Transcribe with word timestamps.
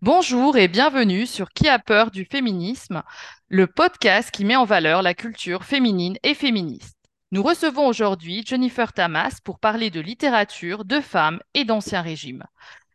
Bonjour 0.00 0.56
et 0.56 0.68
bienvenue 0.68 1.26
sur 1.26 1.50
Qui 1.50 1.68
a 1.68 1.80
peur 1.80 2.12
du 2.12 2.24
féminisme, 2.24 3.02
le 3.48 3.66
podcast 3.66 4.30
qui 4.30 4.44
met 4.44 4.54
en 4.54 4.64
valeur 4.64 5.02
la 5.02 5.14
culture 5.14 5.64
féminine 5.64 6.16
et 6.22 6.34
féministe. 6.34 6.96
Nous 7.32 7.42
recevons 7.42 7.88
aujourd'hui 7.88 8.44
Jennifer 8.46 8.92
Tamas 8.92 9.40
pour 9.42 9.58
parler 9.58 9.90
de 9.90 10.00
littérature, 10.00 10.84
de 10.84 11.00
femmes 11.00 11.40
et 11.54 11.64
d'ancien 11.64 12.02
régime. 12.02 12.44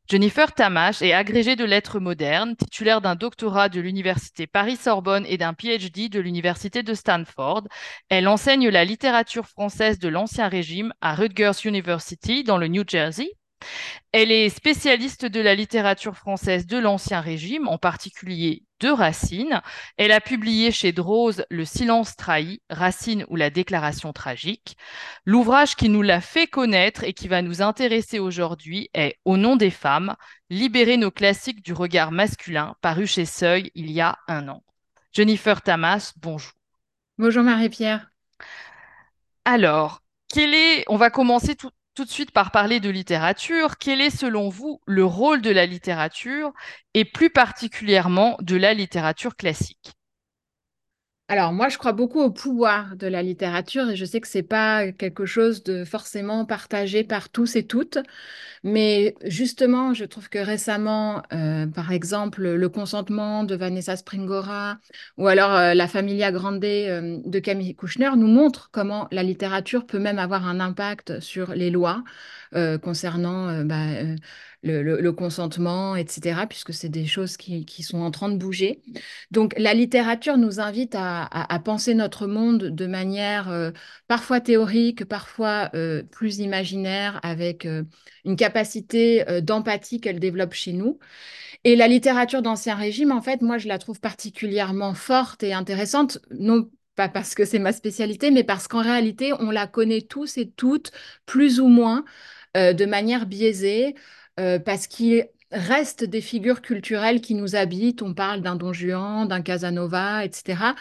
Jennifer 0.09 0.53
Tamas 0.53 0.99
est 1.01 1.13
agrégée 1.13 1.57
de 1.57 1.65
lettres 1.65 1.99
modernes, 1.99 2.55
titulaire 2.55 3.01
d'un 3.01 3.15
doctorat 3.15 3.67
de 3.67 3.81
l'université 3.81 4.47
Paris-Sorbonne 4.47 5.25
et 5.27 5.37
d'un 5.37 5.53
PhD 5.53 6.09
de 6.09 6.19
l'université 6.19 6.81
de 6.81 6.93
Stanford. 6.93 7.63
Elle 8.07 8.27
enseigne 8.29 8.69
la 8.69 8.85
littérature 8.85 9.47
française 9.47 9.99
de 9.99 10.07
l'Ancien 10.07 10.47
Régime 10.47 10.93
à 11.01 11.13
Rutgers 11.13 11.65
University 11.65 12.43
dans 12.43 12.57
le 12.57 12.67
New 12.67 12.83
Jersey 12.87 13.31
elle 14.11 14.31
est 14.31 14.49
spécialiste 14.49 15.25
de 15.25 15.39
la 15.39 15.55
littérature 15.55 16.17
française 16.17 16.67
de 16.67 16.77
l'Ancien 16.77 17.21
Régime, 17.21 17.67
en 17.67 17.77
particulier 17.77 18.63
de 18.81 18.89
Racine. 18.89 19.61
Elle 19.97 20.11
a 20.11 20.19
publié 20.19 20.71
chez 20.71 20.91
Drose 20.91 21.45
Le 21.49 21.63
silence 21.63 22.15
trahi, 22.15 22.61
Racine 22.69 23.25
ou 23.29 23.35
la 23.35 23.49
déclaration 23.49 24.11
tragique. 24.11 24.75
L'ouvrage 25.25 25.75
qui 25.75 25.87
nous 25.87 26.01
l'a 26.01 26.19
fait 26.19 26.47
connaître 26.47 27.03
et 27.03 27.13
qui 27.13 27.27
va 27.27 27.41
nous 27.41 27.61
intéresser 27.61 28.19
aujourd'hui 28.19 28.89
est 28.93 29.15
Au 29.23 29.37
nom 29.37 29.55
des 29.55 29.71
femmes, 29.71 30.15
libérer 30.49 30.97
nos 30.97 31.11
classiques 31.11 31.63
du 31.63 31.73
regard 31.73 32.11
masculin, 32.11 32.75
paru 32.81 33.07
chez 33.07 33.25
Seuil 33.25 33.71
il 33.75 33.91
y 33.91 34.01
a 34.01 34.17
un 34.27 34.49
an. 34.49 34.63
Jennifer 35.13 35.61
Tamas, 35.61 36.13
bonjour. 36.17 36.51
Bonjour 37.17 37.43
Marie-Pierre. 37.43 38.09
Alors, 39.45 40.01
quel 40.27 40.53
est, 40.53 40.85
on 40.87 40.97
va 40.97 41.09
commencer 41.09 41.55
tout, 41.55 41.71
tout 41.95 42.05
de 42.05 42.09
suite 42.09 42.31
par 42.31 42.51
parler 42.51 42.79
de 42.79 42.89
littérature. 42.89 43.77
Quel 43.77 44.01
est 44.01 44.09
selon 44.15 44.49
vous 44.49 44.81
le 44.85 45.05
rôle 45.05 45.41
de 45.41 45.51
la 45.51 45.65
littérature 45.65 46.51
et 46.93 47.05
plus 47.05 47.29
particulièrement 47.29 48.37
de 48.41 48.55
la 48.55 48.73
littérature 48.73 49.35
classique? 49.35 49.93
Alors 51.31 51.53
moi, 51.53 51.69
je 51.69 51.77
crois 51.77 51.93
beaucoup 51.93 52.19
au 52.19 52.29
pouvoir 52.29 52.97
de 52.97 53.07
la 53.07 53.23
littérature 53.23 53.89
et 53.89 53.95
je 53.95 54.03
sais 54.03 54.19
que 54.19 54.27
c'est 54.27 54.43
pas 54.43 54.91
quelque 54.91 55.25
chose 55.25 55.63
de 55.63 55.85
forcément 55.85 56.43
partagé 56.45 57.05
par 57.05 57.29
tous 57.29 57.55
et 57.55 57.65
toutes, 57.65 57.99
mais 58.65 59.15
justement, 59.23 59.93
je 59.93 60.03
trouve 60.03 60.27
que 60.27 60.39
récemment, 60.39 61.23
euh, 61.31 61.67
par 61.67 61.93
exemple, 61.93 62.43
le 62.43 62.67
consentement 62.67 63.45
de 63.45 63.55
Vanessa 63.55 63.95
Springora 63.95 64.79
ou 65.17 65.29
alors 65.29 65.53
euh, 65.55 65.73
la 65.73 65.87
Familia 65.87 66.33
Grande 66.33 66.65
euh, 66.65 67.19
de 67.23 67.39
Camille 67.39 67.75
Kouchner 67.75 68.11
nous 68.17 68.27
montre 68.27 68.69
comment 68.73 69.07
la 69.13 69.23
littérature 69.23 69.85
peut 69.85 69.99
même 69.99 70.19
avoir 70.19 70.45
un 70.45 70.59
impact 70.59 71.21
sur 71.21 71.53
les 71.53 71.69
lois 71.69 72.03
concernant 72.83 73.63
bah, 73.63 73.85
le, 74.63 75.11
consentement, 75.11 75.95
etc., 75.95 76.41
puisque 76.47 76.73
c'est 76.73 76.89
des 76.89 77.05
choses 77.05 77.37
qui, 77.37 77.83
sont 77.83 78.01
en 78.01 78.11
train 78.11 78.29
de 78.29 78.37
bouger. 78.37 78.81
Donc 79.31 79.53
la 79.57 79.73
littérature 79.73 80.37
nous 80.37 80.59
invite 80.59 80.95
à, 80.95 81.27
penser 81.63 81.93
notre 81.93 82.27
monde 82.27 82.63
de 82.65 82.85
manière 82.87 83.49
euh, 83.49 83.71
parfois 84.07 84.39
théorique, 84.39 85.05
parfois 85.05 85.69
euh, 85.73 86.03
plus 86.03 86.39
imaginaire, 86.39 87.19
avec 87.23 87.65
euh, 87.65 87.83
une 88.25 88.35
capacité 88.35 89.23
d'empathie 89.41 89.99
qu'elle 89.99 90.19
développe 90.19 90.53
chez 90.53 90.73
nous. 90.73 90.99
Et 91.63 91.75
la 91.75 91.87
littérature 91.87 92.41
d'Ancien 92.41 92.75
Régime, 92.75 93.11
en 93.11 93.21
fait, 93.21 93.41
moi, 93.41 93.57
je 93.57 93.67
la 93.67 93.77
trouve 93.77 93.99
particulièrement 93.99 94.93
forte 94.93 95.43
et 95.43 95.53
intéressante, 95.53 96.19
non 96.31 96.69
pas 96.95 97.07
parce 97.09 97.35
que 97.35 97.45
c'est 97.45 97.59
ma 97.59 97.71
spécialité, 97.71 98.31
mais 98.31 98.43
parce 98.43 98.67
qu'en 98.67 98.81
réalité, 98.81 99.31
on 99.39 99.51
la 99.51 99.67
connaît 99.67 100.01
tous 100.01 100.37
et 100.37 100.49
toutes, 100.49 100.91
plus 101.25 101.59
ou 101.59 101.67
moins, 101.67 102.03
de 102.55 102.85
manière 102.85 103.25
biaisée. 103.25 103.95
Euh, 104.39 104.59
parce 104.59 104.87
qu'il 104.87 105.27
reste 105.51 106.03
des 106.03 106.21
figures 106.21 106.61
culturelles 106.61 107.21
qui 107.21 107.35
nous 107.35 107.55
habitent. 107.55 108.01
On 108.01 108.13
parle 108.13 108.41
d'un 108.41 108.55
Don 108.55 108.73
Juan, 108.73 109.27
d'un 109.27 109.41
Casanova, 109.41 110.23
etc. 110.23 110.75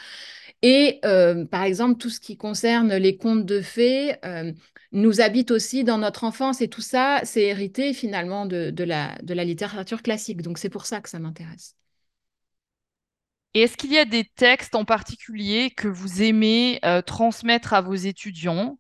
Et 0.63 1.01
euh, 1.05 1.45
par 1.47 1.65
exemple, 1.65 1.99
tout 1.99 2.11
ce 2.11 2.21
qui 2.21 2.37
concerne 2.37 2.95
les 2.95 3.17
contes 3.17 3.47
de 3.47 3.61
fées 3.61 4.15
euh, 4.25 4.53
nous 4.93 5.21
habite 5.21 5.51
aussi 5.51 5.85
dans 5.85 5.99
notre 5.99 6.25
enfance 6.25 6.61
et 6.61 6.69
tout 6.69 6.83
ça, 6.83 7.21
c'est 7.25 7.43
hérité 7.43 7.93
finalement 7.93 8.47
de, 8.47 8.85
la, 8.85 9.17
littérature 9.45 10.03
classique. 10.03 10.43
Donc 10.43 10.59
c'est 10.59 10.69
pour 10.69 10.87
ça 10.87 11.01
que 11.01 11.09
ça 11.09 11.19
m'intéresse. 11.19 11.75
Et 13.55 13.63
est-ce 13.63 13.77
qu'il 13.77 13.93
y 13.93 13.99
a 13.99 14.05
des 14.05 14.25
textes 14.37 14.77
en 14.77 14.85
particulier 14.85 15.71
que 15.71 15.89
vous 15.89 16.23
aimez 16.23 16.79
transmettre 17.07 17.73
à 17.73 17.81
vos 17.81 17.95
étudiants? 17.95 18.79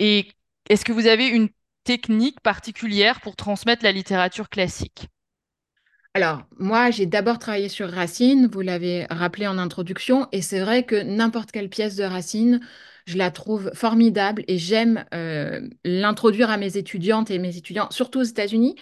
Et 0.00 0.28
est-ce 0.68 0.84
que 0.84 0.92
vous 0.92 1.06
avez 1.06 1.28
une 1.28 1.50
technique 1.88 2.40
particulière 2.40 3.18
pour 3.22 3.34
transmettre 3.34 3.82
la 3.82 3.92
littérature 3.92 4.50
classique 4.50 5.08
alors, 6.14 6.42
moi, 6.58 6.90
j'ai 6.90 7.06
d'abord 7.06 7.38
travaillé 7.38 7.68
sur 7.68 7.88
Racine, 7.88 8.48
vous 8.50 8.62
l'avez 8.62 9.04
rappelé 9.08 9.46
en 9.46 9.56
introduction, 9.56 10.26
et 10.32 10.42
c'est 10.42 10.58
vrai 10.58 10.82
que 10.84 10.96
n'importe 10.96 11.52
quelle 11.52 11.68
pièce 11.68 11.94
de 11.94 12.02
Racine, 12.02 12.60
je 13.06 13.16
la 13.18 13.30
trouve 13.30 13.70
formidable 13.74 14.42
et 14.48 14.58
j'aime 14.58 15.04
euh, 15.14 15.60
l'introduire 15.84 16.50
à 16.50 16.56
mes 16.56 16.76
étudiantes 16.76 17.30
et 17.30 17.38
mes 17.38 17.56
étudiants, 17.56 17.88
surtout 17.90 18.20
aux 18.20 18.24
États-Unis, 18.24 18.74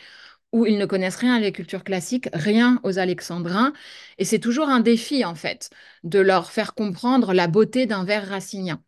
où 0.52 0.64
ils 0.66 0.78
ne 0.78 0.86
connaissent 0.86 1.16
rien 1.16 1.34
à 1.34 1.40
la 1.40 1.50
culture 1.50 1.84
classique, 1.84 2.28
rien 2.32 2.80
aux 2.84 2.98
alexandrins. 2.98 3.72
Et 4.18 4.24
c'est 4.24 4.38
toujours 4.38 4.68
un 4.68 4.80
défi, 4.80 5.24
en 5.24 5.34
fait, 5.34 5.68
de 6.04 6.20
leur 6.20 6.50
faire 6.50 6.74
comprendre 6.74 7.34
la 7.34 7.48
beauté 7.48 7.84
d'un 7.86 8.04
vers 8.04 8.28
racinien. 8.28 8.80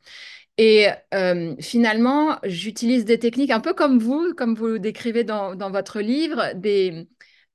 Et 0.58 0.88
euh, 1.14 1.54
finalement, 1.60 2.38
j'utilise 2.44 3.04
des 3.04 3.18
techniques 3.20 3.52
un 3.52 3.60
peu 3.60 3.74
comme 3.74 3.98
vous, 3.98 4.34
comme 4.36 4.56
vous 4.56 4.78
décrivez 4.78 5.22
dans, 5.22 5.54
votre 5.70 6.00
livre, 6.00 6.52
des 6.54 7.08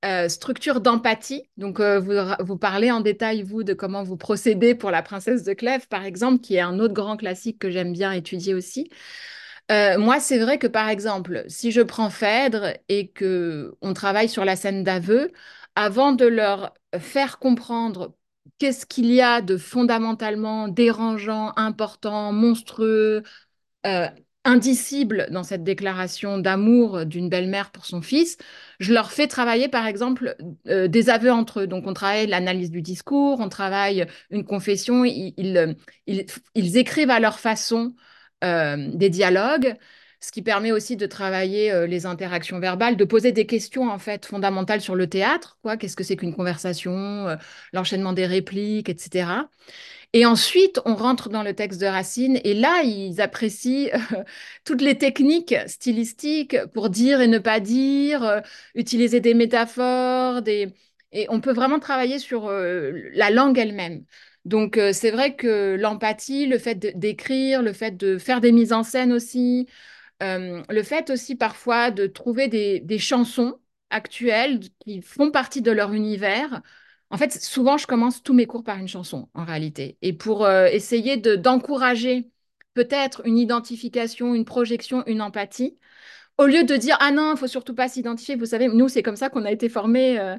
euh, 0.06 0.30
structures 0.30 0.80
d'empathie. 0.80 1.44
Donc, 1.58 1.81
euh, 1.81 2.00
vous, 2.00 2.14
vous, 2.40 2.58
parlez 2.58 2.91
en 2.91 3.02
détail, 3.02 3.44
vous, 3.44 3.64
de 3.64 3.74
comment 3.74 4.03
vous 4.03 4.16
procédez 4.16 4.74
pour 4.74 4.90
La 4.90 5.02
Princesse 5.02 5.44
de 5.44 5.53
Clèves, 5.53 5.88
par 5.90 6.06
exemple, 6.06 6.40
qui 6.41 6.56
est 6.56 6.62
un 6.62 6.80
autre 6.80 6.94
grand 6.94 7.18
classique 7.18 7.59
que 7.59 7.69
j'aime 7.69 7.91
bien 7.91 8.14
étudier 8.14 8.53
aussi. 8.53 8.90
moi, 9.70 10.20
c'est 10.20 10.40
vrai 10.40 10.58
que, 10.58 10.68
par 10.68 10.90
exemple, 10.90 11.44
si 11.47 11.72
je 11.72 11.81
prends 11.81 12.09
Phèdre 12.09 12.74
et 12.90 13.09
que 13.12 13.75
on 13.81 13.94
travaille 13.94 14.30
sur 14.30 14.46
la 14.46 14.56
scène 14.56 14.84
d'aveu, 14.84 15.31
avant 15.75 16.14
de 16.14 16.25
leur 16.25 16.74
faire 17.00 17.40
comprendre 17.40 18.16
qu'est-ce 18.59 18.85
qu'il 18.85 19.07
y 19.07 19.21
a 19.21 19.41
de 19.41 19.57
fondamentalement 19.57 20.67
dérangeant, 20.67 21.53
important, 21.55 22.31
monstrueux, 22.31 23.23
euh, 23.85 24.07
indicible 24.45 25.27
dans 25.31 25.43
cette 25.43 25.63
déclaration 25.63 26.37
d'amour 26.37 27.05
d'une 27.05 27.29
belle-mère 27.29 27.71
pour 27.71 27.85
son 27.85 28.01
fils, 28.01 28.37
je 28.79 28.93
leur 28.93 29.11
fais 29.11 29.27
travailler 29.27 29.69
par 29.69 29.87
exemple 29.87 30.35
euh, 30.67 30.87
des 30.87 31.09
aveux 31.09 31.31
entre 31.31 31.61
eux. 31.61 31.67
Donc 31.67 31.87
on 31.87 31.93
travaille 31.93 32.27
l'analyse 32.27 32.71
du 32.71 32.81
discours, 32.81 33.39
on 33.39 33.49
travaille 33.49 34.05
une 34.31 34.43
confession, 34.43 35.05
ils, 35.05 35.75
ils, 36.07 36.77
écrivent 36.77 37.09
à 37.09 37.19
leur 37.19 37.39
façon 37.39 37.95
euh, 38.43 38.89
des 38.93 39.09
dialogues 39.09 39.75
ce 40.23 40.31
qui 40.31 40.41
permet 40.41 40.72
aussi 40.72 40.95
de 40.95 41.06
travailler 41.06 41.72
euh, 41.72 41.85
les 41.85 42.06
interactions 42.06 42.59
verbales, 42.59 42.95
de 42.95 43.03
poser 43.03 43.34
des 43.34 43.45
questions 43.45 43.89
en 43.89 44.00
fait 44.00 44.25
fondamentales 44.25 44.79
sur 44.79 44.95
le 44.95 45.07
théâtre, 45.07 45.57
quoi, 45.61 45.75
qu'est-ce 45.75 45.97
que 45.97 46.03
c'est 46.03 46.16
qu'une 46.16 46.34
conversation, 46.34 47.28
euh, 47.28 47.35
l'enchaînement 47.73 48.13
des 48.13 48.25
répliques, 48.25 48.88
etc. 48.88 49.50
Et 50.13 50.25
ensuite, 50.25 50.79
on 50.85 50.95
rentre 50.95 51.28
dans 51.28 51.44
le 51.44 51.53
texte 51.53 51.81
de 51.81 51.88
Racine 51.88 52.39
et 52.45 52.53
là, 52.53 52.84
ils 52.84 53.19
apprécient 53.19 53.89
euh, 53.94 54.23
toutes 54.63 54.81
les 54.81 54.97
techniques 54.97 55.56
stylistiques 55.67 56.55
pour 56.73 56.90
dire 56.90 57.19
et 57.19 57.28
ne 57.28 57.40
pas 57.40 57.59
dire, 57.59 58.41
utiliser 58.75 59.19
des 59.19 59.34
métaphores, 59.34 60.41
des... 60.41 60.69
et 61.11 61.25
on 61.29 61.41
peut 61.41 61.53
vraiment 61.53 61.79
travailler 61.79 62.19
sur 62.19 62.50
la 62.50 63.29
langue 63.29 63.57
elle-même. 63.57 64.05
Donc, 64.45 64.79
c'est 64.94 65.11
vrai 65.11 65.35
que 65.35 65.75
l'empathie, 65.79 66.47
le 66.47 66.57
fait 66.59 66.75
d'écrire, 66.75 67.61
le 67.61 67.73
fait 67.73 67.97
de 67.97 68.17
faire 68.17 68.41
des 68.41 68.51
mises 68.51 68.73
en 68.73 68.84
scène 68.84 69.13
aussi, 69.13 69.67
le 70.22 70.84
fait 70.84 71.09
aussi 71.09 71.35
parfois 71.35 71.91
de 71.91 72.07
trouver 72.07 72.47
des, 72.47 73.00
chansons 73.00 73.59
actuelles 73.90 74.59
qui 74.79 75.01
font 75.01 75.32
partie 75.32 75.61
de 75.61 75.72
leur 75.72 75.93
univers. 75.93 76.61
En 77.09 77.17
fait, 77.17 77.32
souvent, 77.34 77.78
je 77.78 77.85
commence 77.85 78.23
tous 78.23 78.34
mes 78.34 78.47
cours 78.47 78.64
par 78.64 78.78
une 78.78 78.87
chanson, 78.87 79.29
en 79.35 79.46
réalité. 79.46 79.97
Et 80.02 80.14
pour 80.14 80.46
euh, 80.46 80.66
essayer 80.66 81.17
d'encourager 81.17 82.32
peut-être 82.73 83.22
une 83.26 83.37
identification, 83.37 84.34
une 84.34 84.46
projection, 84.46 85.03
une 85.05 85.22
empathie, 85.22 85.78
au 86.37 86.46
lieu 86.46 86.64
de 86.64 86.76
dire, 86.76 86.97
ah 86.99 87.11
non, 87.11 87.34
il 87.35 87.37
faut 87.37 87.47
surtout 87.47 87.76
pas 87.76 87.87
s'identifier. 87.87 88.35
Vous 88.35 88.47
savez, 88.47 88.67
nous, 88.67 88.90
c'est 88.90 89.03
comme 89.03 89.16
ça 89.16 89.29
qu'on 89.29 89.46
a 89.46 89.52
été 89.52 89.70
formés. 89.70 90.20
Euh, 90.20 90.37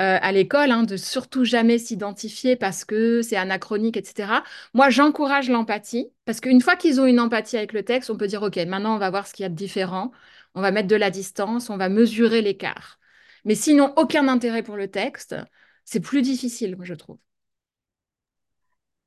euh, 0.00 0.18
à 0.20 0.32
l'école, 0.32 0.70
hein, 0.70 0.82
de 0.84 0.96
surtout 0.96 1.44
jamais 1.44 1.78
s'identifier 1.78 2.56
parce 2.56 2.84
que 2.84 3.22
c'est 3.22 3.36
anachronique, 3.36 3.96
etc. 3.96 4.42
Moi, 4.74 4.90
j'encourage 4.90 5.50
l'empathie 5.50 6.10
parce 6.24 6.40
qu'une 6.40 6.60
fois 6.60 6.76
qu'ils 6.76 7.00
ont 7.00 7.06
une 7.06 7.20
empathie 7.20 7.56
avec 7.56 7.72
le 7.72 7.84
texte, 7.84 8.10
on 8.10 8.16
peut 8.16 8.26
dire, 8.26 8.42
OK, 8.42 8.56
maintenant, 8.56 8.94
on 8.94 8.98
va 8.98 9.10
voir 9.10 9.26
ce 9.26 9.34
qu'il 9.34 9.42
y 9.42 9.46
a 9.46 9.48
de 9.50 9.54
différent, 9.54 10.12
on 10.54 10.60
va 10.62 10.70
mettre 10.70 10.88
de 10.88 10.96
la 10.96 11.10
distance, 11.10 11.70
on 11.70 11.76
va 11.76 11.88
mesurer 11.88 12.42
l'écart. 12.42 12.98
Mais 13.44 13.54
sinon, 13.54 13.92
aucun 13.96 14.28
intérêt 14.28 14.62
pour 14.62 14.76
le 14.76 14.88
texte, 14.90 15.36
c'est 15.84 16.00
plus 16.00 16.22
difficile, 16.22 16.76
je 16.82 16.94
trouve. 16.94 17.18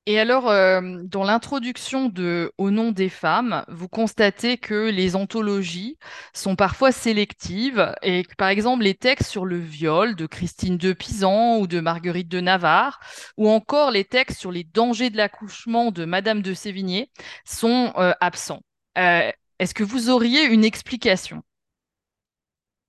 Et 0.05 0.19
alors, 0.19 0.49
euh, 0.49 0.81
dans 1.03 1.23
l'introduction 1.23 2.09
de 2.09 2.51
Au 2.57 2.71
nom 2.71 2.91
des 2.91 3.07
femmes, 3.07 3.63
vous 3.69 3.87
constatez 3.87 4.57
que 4.57 4.89
les 4.89 5.15
anthologies 5.15 5.97
sont 6.33 6.57
parfois 6.57 6.91
sélectives 6.91 7.95
et 8.01 8.25
que, 8.25 8.35
par 8.35 8.49
exemple, 8.49 8.83
les 8.83 8.95
textes 8.95 9.29
sur 9.29 9.45
le 9.45 9.57
viol 9.57 10.15
de 10.17 10.25
Christine 10.25 10.77
de 10.77 10.91
Pisan 10.91 11.57
ou 11.57 11.67
de 11.67 11.79
Marguerite 11.79 12.27
de 12.27 12.41
Navarre, 12.41 12.99
ou 13.37 13.49
encore 13.49 13.91
les 13.91 14.03
textes 14.03 14.39
sur 14.41 14.51
les 14.51 14.65
dangers 14.65 15.09
de 15.09 15.15
l'accouchement 15.15 15.91
de 15.91 16.03
Madame 16.03 16.41
de 16.41 16.53
Sévigné 16.53 17.09
sont 17.45 17.93
euh, 17.95 18.11
absents. 18.19 18.61
Euh, 18.97 19.31
est-ce 19.59 19.73
que 19.73 19.85
vous 19.85 20.09
auriez 20.09 20.43
une 20.43 20.65
explication? 20.65 21.43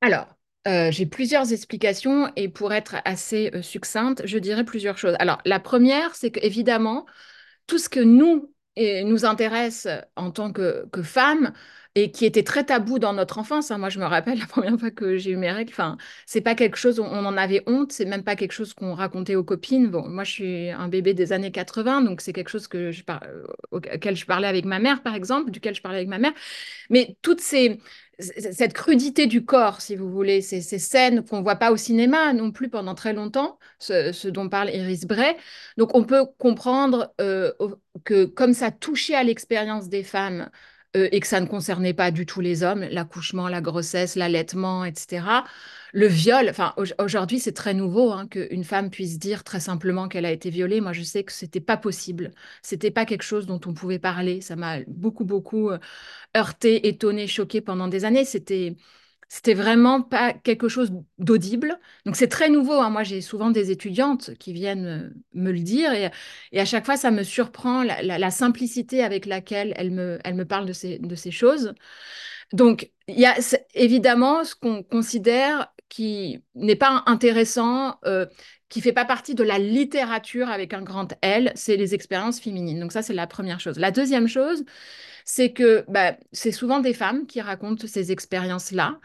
Alors, 0.01 0.34
euh, 0.67 0.91
j'ai 0.91 1.07
plusieurs 1.07 1.53
explications 1.53 2.33
et 2.37 2.49
pour 2.49 2.73
être 2.73 2.97
assez 3.05 3.51
euh, 3.55 3.63
succincte, 3.63 4.23
je 4.27 4.39
dirais 4.39 4.65
plusieurs 4.65 4.99
choses. 4.99 5.15
Alors, 5.19 5.39
la 5.45 5.61
première, 5.61 6.15
c'est 6.15 6.31
qu'évidemment, 6.31 7.07
tout 7.67 7.79
ce 7.79 7.89
que 7.89 8.01
nous, 8.01 8.53
nous 8.77 9.25
intéresse 9.25 9.87
en 10.17 10.31
tant 10.33 10.53
que 10.53 10.89
femmes 11.03 11.53
et 11.97 12.11
qui 12.11 12.25
était 12.27 12.43
très 12.43 12.65
tabou 12.65 12.99
dans 12.99 13.13
notre 13.13 13.39
enfance. 13.39 13.71
hein. 13.71 13.79
Moi, 13.79 13.89
je 13.89 13.99
me 14.01 14.05
rappelle 14.07 14.39
la 14.41 14.47
première 14.47 14.79
fois 14.79 14.91
que 14.91 15.17
j'ai 15.17 15.31
eu 15.31 15.37
mes 15.37 15.51
règles. 15.53 15.71
Enfin, 15.73 15.97
c'est 16.27 16.41
pas 16.41 16.55
quelque 16.55 16.77
chose, 16.77 16.99
on 17.01 17.05
on 17.07 17.25
en 17.27 17.37
avait 17.37 17.63
honte. 17.67 17.93
C'est 17.93 18.05
même 18.05 18.25
pas 18.25 18.37
quelque 18.37 18.53
chose 18.53 18.75
qu'on 18.75 18.95
racontait 18.95 19.37
aux 19.37 19.45
copines. 19.45 19.89
Bon, 19.91 20.09
moi, 20.09 20.25
je 20.25 20.31
suis 20.33 20.71
un 20.71 20.89
bébé 20.89 21.15
des 21.15 21.33
années 21.33 21.53
80, 21.53 22.03
donc 22.03 22.21
c'est 22.21 22.33
quelque 22.33 22.49
chose 22.51 22.67
que 22.69 22.91
je 22.93 23.05
par- 23.05 23.23
auquel 23.71 24.17
je 24.17 24.27
parlais 24.27 24.49
avec 24.49 24.65
ma 24.65 24.79
mère, 24.79 25.03
par 25.03 25.15
exemple, 25.15 25.51
duquel 25.51 25.75
je 25.75 25.83
parlais 25.83 25.99
avec 25.99 26.09
ma 26.09 26.19
mère. 26.19 26.33
Mais 26.91 27.17
toutes 27.23 27.41
ces 27.41 27.81
cette 28.19 28.73
crudité 28.75 29.27
du 29.27 29.45
corps, 29.45 29.81
si 29.81 29.97
vous 29.97 30.09
voulez, 30.11 30.41
ces, 30.41 30.61
ces 30.61 30.79
scènes 30.79 31.25
qu'on 31.25 31.39
ne 31.39 31.43
voit 31.43 31.57
pas 31.57 31.73
au 31.73 31.77
cinéma 31.77 32.33
non 32.33 32.53
plus 32.53 32.69
pendant 32.71 32.95
très 32.95 33.13
longtemps, 33.13 33.59
ce, 33.81 34.13
ce 34.13 34.29
dont 34.29 34.49
parle 34.49 34.71
Iris 34.71 35.05
Bray. 35.07 35.35
Donc 35.79 35.95
on 35.97 36.05
peut 36.05 36.25
comprendre 36.39 37.13
euh, 37.21 37.53
que 38.05 38.25
comme 38.25 38.53
ça 38.55 38.71
touchait 38.71 39.15
à 39.17 39.25
l'expérience 39.25 39.89
des 39.89 40.05
femmes 40.05 40.49
euh, 40.97 41.09
et 41.13 41.21
que 41.21 41.27
ça 41.27 41.41
ne 41.41 41.47
concernait 41.47 41.95
pas 41.95 42.11
du 42.11 42.27
tout 42.27 42.41
les 42.41 42.63
hommes, 42.63 42.83
l'accouchement, 42.91 43.49
la 43.49 43.61
grossesse, 43.61 44.17
l'allaitement, 44.17 44.85
etc. 44.85 45.45
Le 45.93 46.07
viol, 46.09 46.49
enfin 46.51 46.75
aujourd'hui 46.99 47.39
c'est 47.39 47.53
très 47.53 47.73
nouveau 47.75 48.11
hein, 48.13 48.27
qu'une 48.29 48.65
femme 48.65 48.91
puisse 48.91 49.19
dire 49.19 49.45
très 49.45 49.61
simplement 49.61 50.09
qu'elle 50.09 50.27
a 50.27 50.33
été 50.33 50.51
violée. 50.51 50.81
Moi 50.81 50.93
je 50.93 51.03
sais 51.03 51.23
que 51.25 51.33
c'était 51.33 51.61
pas 51.61 51.77
possible, 51.77 52.33
c'était 52.63 52.91
pas 52.91 53.05
quelque 53.07 53.23
chose 53.23 53.47
dont 53.47 53.61
on 53.67 53.75
pouvait 53.75 53.99
parler. 54.01 54.41
Ça 54.41 54.57
m'a 54.57 54.79
beaucoup 54.89 55.25
beaucoup 55.25 55.71
euh, 55.71 55.79
heurté, 56.37 56.89
étonné, 56.89 57.27
choqué 57.27 57.61
pendant 57.61 57.89
des 57.89 58.05
années. 58.05 58.25
C'était 58.25 58.77
c'était 59.35 59.55
vraiment 59.55 60.01
pas 60.01 60.33
quelque 60.33 60.69
chose 60.69 60.93
d'audible. 61.19 61.81
Donc 62.07 62.15
c'est 62.15 62.29
très 62.29 62.49
nouveau. 62.49 62.75
hein. 62.75 62.89
Moi, 62.91 63.03
j'ai 63.03 63.21
souvent 63.21 63.51
des 63.51 63.73
étudiantes 63.73 64.31
qui 64.39 64.53
viennent 64.53 64.87
euh, 64.87 65.11
me 65.35 65.51
le 65.51 65.59
dire 65.59 65.93
et, 65.93 66.13
à 66.57 66.65
chaque 66.65 66.87
fois, 66.87 66.97
ça 66.97 67.11
me 67.11 67.25
surprend 67.25 67.83
la, 67.83 68.31
simplicité 68.31 69.03
avec 69.03 69.27
laquelle 69.27 69.75
elles 69.77 69.91
me, 69.91 70.21
elles 70.23 70.37
me 70.37 70.45
parlent 70.45 70.67
de 70.67 70.73
ces, 70.73 71.01
de 71.01 71.15
ces 71.17 71.33
choses. 71.33 71.75
Donc, 72.53 72.93
il 73.09 73.19
y 73.19 73.27
a 73.27 73.35
évidemment 73.75 74.45
ce 74.45 74.55
qu'on 74.55 74.85
considère 74.85 75.74
qui 75.89 76.43
n'est 76.55 76.77
pas 76.77 77.03
intéressant, 77.07 77.99
euh, 78.05 78.27
qui 78.69 78.81
fait 78.81 78.93
pas 78.93 79.05
partie 79.05 79.35
de 79.35 79.45
la 79.45 79.59
littérature 79.59 80.49
avec 80.49 80.75
un 80.75 80.83
grand 80.83 81.15
L, 81.23 81.53
c'est 81.55 81.77
les 81.77 81.95
expériences 81.95 82.41
féminines. 82.41 82.81
Donc 82.81 82.93
ça, 82.93 83.03
c'est 83.03 83.15
la 83.15 83.27
première 83.27 83.61
chose. 83.61 83.79
La 83.79 83.91
deuxième 83.91 84.27
chose, 84.27 84.65
c'est 85.25 85.53
que 85.53 85.85
bah, 85.89 86.17
c'est 86.33 86.53
souvent 86.53 86.81
des 86.81 86.95
femmes 86.95 87.27
qui 87.27 87.41
racontent 87.41 87.87
ces 87.87 88.13
expériences-là. 88.13 88.99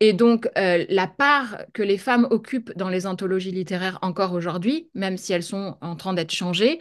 Et 0.00 0.12
donc, 0.12 0.48
euh, 0.58 0.84
la 0.88 1.06
part 1.06 1.58
que 1.74 1.82
les 1.82 1.98
femmes 1.98 2.26
occupent 2.30 2.72
dans 2.76 2.88
les 2.88 3.06
anthologies 3.06 3.52
littéraires 3.52 3.98
encore 4.02 4.32
aujourd'hui, 4.32 4.90
même 4.94 5.16
si 5.16 5.32
elles 5.32 5.44
sont 5.44 5.76
en 5.80 5.94
train 5.96 6.12
d'être 6.12 6.32
changées, 6.32 6.80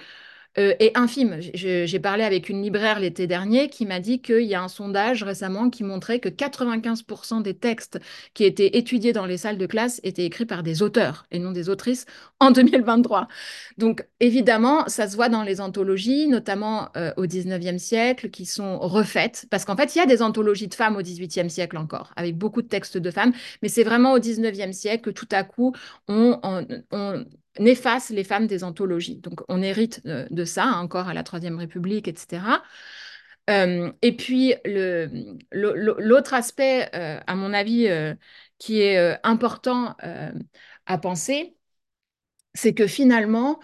euh, 0.57 0.73
est 0.79 0.97
infime. 0.97 1.37
J'ai 1.53 1.99
parlé 1.99 2.23
avec 2.25 2.49
une 2.49 2.61
libraire 2.61 2.99
l'été 2.99 3.25
dernier 3.25 3.69
qui 3.69 3.85
m'a 3.85 4.01
dit 4.01 4.21
qu'il 4.21 4.43
y 4.43 4.53
a 4.53 4.61
un 4.61 4.67
sondage 4.67 5.23
récemment 5.23 5.69
qui 5.69 5.85
montrait 5.85 6.19
que 6.19 6.27
95% 6.27 7.41
des 7.41 7.53
textes 7.53 7.99
qui 8.33 8.43
étaient 8.43 8.77
étudiés 8.77 9.13
dans 9.13 9.25
les 9.25 9.37
salles 9.37 9.57
de 9.57 9.65
classe 9.65 10.01
étaient 10.03 10.25
écrits 10.25 10.45
par 10.45 10.61
des 10.61 10.81
auteurs 10.81 11.25
et 11.31 11.39
non 11.39 11.51
des 11.51 11.69
autrices 11.69 12.05
en 12.41 12.51
2023. 12.51 13.29
Donc 13.77 14.05
évidemment, 14.19 14.83
ça 14.87 15.07
se 15.07 15.15
voit 15.15 15.29
dans 15.29 15.43
les 15.43 15.61
anthologies, 15.61 16.27
notamment 16.27 16.89
euh, 16.97 17.13
au 17.15 17.25
19e 17.25 17.77
siècle, 17.77 18.29
qui 18.29 18.45
sont 18.45 18.77
refaites, 18.79 19.45
parce 19.49 19.63
qu'en 19.63 19.77
fait, 19.77 19.95
il 19.95 19.99
y 19.99 20.01
a 20.01 20.05
des 20.05 20.21
anthologies 20.21 20.67
de 20.67 20.75
femmes 20.75 20.97
au 20.97 21.01
18e 21.01 21.47
siècle 21.47 21.77
encore, 21.77 22.11
avec 22.17 22.37
beaucoup 22.37 22.61
de 22.61 22.67
textes 22.67 22.97
de 22.97 23.11
femmes, 23.11 23.31
mais 23.61 23.69
c'est 23.69 23.83
vraiment 23.83 24.11
au 24.11 24.19
19e 24.19 24.73
siècle 24.73 25.03
que 25.03 25.09
tout 25.11 25.29
à 25.31 25.43
coup, 25.43 25.73
on 26.09 26.39
efface 27.57 28.09
les 28.09 28.23
femmes 28.23 28.47
des 28.47 28.63
anthologies. 28.63 29.17
Donc 29.17 29.41
on 29.49 29.61
hérite 29.61 30.01
de, 30.05 30.45
ça 30.45 30.65
hein, 30.65 30.79
encore 30.79 31.07
à 31.07 31.13
la 31.13 31.23
Troisième 31.23 31.57
République, 31.57 32.07
etc. 32.07 32.61
Euh, 33.49 33.91
et 34.01 34.15
puis 34.15 34.53
l'autre 35.51 36.33
aspect, 36.33 36.89
euh, 36.95 37.19
à 37.25 37.35
mon 37.35 37.53
avis, 37.53 37.87
euh, 37.87 38.13
qui 38.57 38.81
est 38.81 39.17
important 39.23 39.95
à 40.85 40.97
penser, 40.97 41.55
c'est 42.53 42.73
que 42.73 42.87
finalement, 42.87 43.59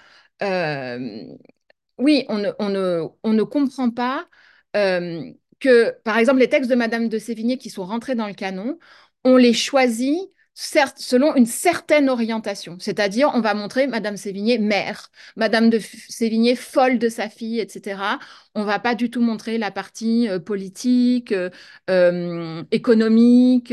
oui, 1.98 2.26
on 2.30 2.38
ne, 2.40 3.44
comprend 3.44 3.92
pas 3.92 4.28
que, 4.74 5.92
par 6.04 6.18
exemple, 6.18 6.40
les 6.40 6.50
textes 6.50 6.70
de 6.70 6.76
Madame 6.76 7.10
de 7.10 7.18
Sévigné 7.20 7.58
qui 7.58 7.70
sont 7.70 7.86
rentrés 7.86 8.16
dans 8.16 8.28
le 8.28 8.34
canon, 8.34 8.80
on 9.24 9.38
les 9.38 9.54
choisit 9.54 10.32
certes 10.60 10.98
selon 10.98 11.36
une 11.36 11.46
certaine 11.46 12.10
orientation. 12.10 12.78
C'est-à-dire, 12.80 13.30
on 13.36 13.42
va 13.42 13.54
montrer 13.54 13.86
Madame 13.86 14.18
Sévigné 14.18 14.58
mère, 14.58 15.12
Madame 15.36 15.70
de 15.70 15.80
Sévigné 16.10 16.56
folle 16.56 16.98
de 16.98 17.10
sa 17.10 17.30
fille, 17.30 17.60
etc. 17.60 18.18
On 18.56 18.64
va 18.64 18.80
pas 18.80 18.96
du 18.96 19.12
tout 19.12 19.22
montrer 19.22 19.60
la 19.60 19.70
partie 19.70 20.28
euh, 20.28 20.40
politique, 20.40 21.32
euh, 21.32 21.52
euh, 21.92 22.64
économique. 22.72 23.72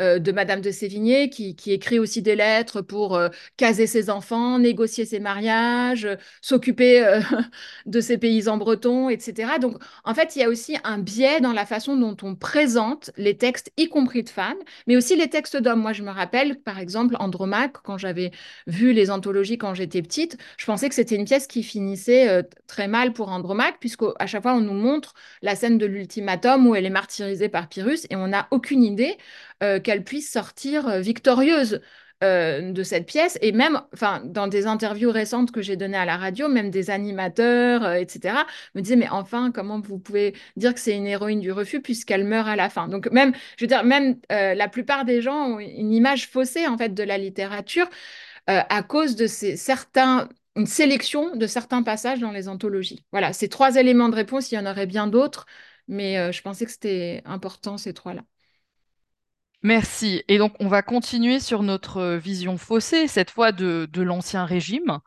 Euh, 0.00 0.18
de 0.18 0.32
Madame 0.32 0.60
de 0.60 0.72
Sévigné, 0.72 1.30
qui, 1.30 1.54
écrit 1.66 2.00
aussi 2.00 2.20
des 2.20 2.34
lettres 2.34 2.80
pour 2.80 3.14
euh, 3.14 3.28
caser 3.56 3.86
ses 3.86 4.10
enfants, 4.10 4.58
négocier 4.58 5.04
ses 5.04 5.20
mariages, 5.20 6.08
s'occuper 6.40 7.06
euh, 7.06 7.20
de 7.86 8.00
ces 8.00 8.18
paysans 8.18 8.56
bretons, 8.56 9.08
etc. 9.08 9.52
Donc, 9.60 9.76
en 10.02 10.12
fait, 10.12 10.34
il 10.34 10.40
y 10.40 10.42
a 10.42 10.48
aussi 10.48 10.76
un 10.82 10.98
biais 10.98 11.40
dans 11.40 11.52
la 11.52 11.64
façon 11.64 11.96
dont 11.96 12.16
on 12.22 12.34
présente 12.34 13.12
les 13.16 13.36
textes, 13.36 13.70
y 13.76 13.88
compris 13.88 14.24
de 14.24 14.30
femmes, 14.30 14.58
mais 14.88 14.96
aussi 14.96 15.14
les 15.14 15.28
textes 15.28 15.56
d'hommes. 15.56 15.82
Moi, 15.82 15.92
je 15.92 16.02
me 16.02 16.10
rappelle, 16.10 16.60
par 16.60 16.80
exemple, 16.80 17.14
Andromaque, 17.20 17.74
quand 17.84 17.96
j'avais 17.96 18.32
vu 18.66 18.92
les 18.92 19.12
anthologies 19.12 19.58
quand 19.58 19.74
j'étais 19.74 20.02
petite, 20.02 20.36
je 20.56 20.66
pensais 20.66 20.88
que 20.88 20.96
c'était 20.96 21.14
une 21.14 21.24
pièce 21.24 21.46
qui 21.46 21.62
finissait 21.62 22.42
très 22.66 22.88
mal 22.88 23.12
pour 23.12 23.28
Andromaque, 23.28 23.76
puisqu'à 23.78 24.26
chaque 24.26 24.42
fois, 24.42 24.54
on 24.54 24.60
nous 24.60 24.72
montre 24.72 25.14
la 25.40 25.54
scène 25.54 25.78
de 25.78 25.86
l'ultimatum 25.86 26.66
où 26.66 26.74
elle 26.74 26.86
est 26.86 26.90
martyrisée 26.90 27.48
par 27.48 27.68
Pyrrhus, 27.68 28.06
et 28.10 28.16
on 28.16 28.26
n'a 28.26 28.48
aucune 28.50 28.82
idée 28.82 29.16
euh, 29.64 29.80
qu'elle 29.80 30.04
puisse 30.04 30.30
sortir 30.30 30.88
euh, 30.88 31.00
victorieuse 31.00 31.80
euh, 32.22 32.72
de 32.72 32.82
cette 32.82 33.06
pièce. 33.06 33.38
Et 33.42 33.52
même, 33.52 33.80
enfin, 33.94 34.22
dans 34.24 34.46
des 34.46 34.66
interviews 34.66 35.10
récentes 35.10 35.52
que 35.52 35.62
j'ai 35.62 35.76
données 35.76 35.96
à 35.96 36.04
la 36.04 36.16
radio, 36.16 36.48
même 36.48 36.70
des 36.70 36.90
animateurs, 36.90 37.92
etc., 37.94 38.46
me 38.74 38.82
disaient, 38.82 38.96
mais 38.96 39.08
enfin, 39.08 39.50
comment 39.52 39.80
vous 39.80 39.98
pouvez 39.98 40.34
dire 40.56 40.74
que 40.74 40.80
c'est 40.80 40.96
une 40.96 41.06
héroïne 41.06 41.40
du 41.40 41.52
refus 41.52 41.80
puisqu'elle 41.80 42.24
meurt 42.24 42.48
à 42.48 42.56
la 42.56 42.68
fin? 42.70 42.88
Donc 42.88 43.10
même, 43.10 43.32
je 43.56 43.64
veux 43.64 43.68
dire, 43.68 43.84
même 43.84 44.18
la 44.30 44.68
plupart 44.68 45.04
des 45.04 45.22
gens 45.22 45.54
ont 45.54 45.58
une 45.60 45.92
image 45.92 46.28
faussée, 46.28 46.66
en 46.66 46.78
fait, 46.78 46.94
de 46.94 47.02
la 47.02 47.18
littérature 47.18 47.88
à 48.46 48.82
cause 48.82 49.16
de 49.16 49.26
ces 49.26 49.56
certains 49.56 50.28
une 50.56 50.66
sélection 50.66 51.36
de 51.36 51.46
certains 51.46 51.82
passages 51.82 52.20
dans 52.20 52.30
les 52.30 52.48
anthologies. 52.48 53.04
Voilà, 53.12 53.32
ces 53.32 53.48
trois 53.48 53.76
éléments 53.76 54.08
de 54.08 54.14
réponse, 54.16 54.52
il 54.52 54.56
y 54.56 54.58
en 54.58 54.66
aurait 54.66 54.86
bien 54.86 55.06
d'autres, 55.08 55.46
mais 55.88 56.32
je 56.32 56.42
pensais 56.42 56.64
que 56.64 56.70
c'était 56.72 57.22
important, 57.24 57.76
ces 57.78 57.92
trois-là. 57.94 58.22
Merci. 59.64 60.22
Et 60.28 60.36
donc, 60.36 60.52
on 60.60 60.68
va 60.68 60.82
continuer 60.82 61.40
sur 61.40 61.62
notre 61.62 61.96
euh, 61.96 62.18
vision 62.18 62.58
faussée, 62.58 63.08
cette 63.08 63.30
fois 63.30 63.50
de, 63.50 63.88
l'Ancien 63.96 64.44
Régime, 64.44 64.98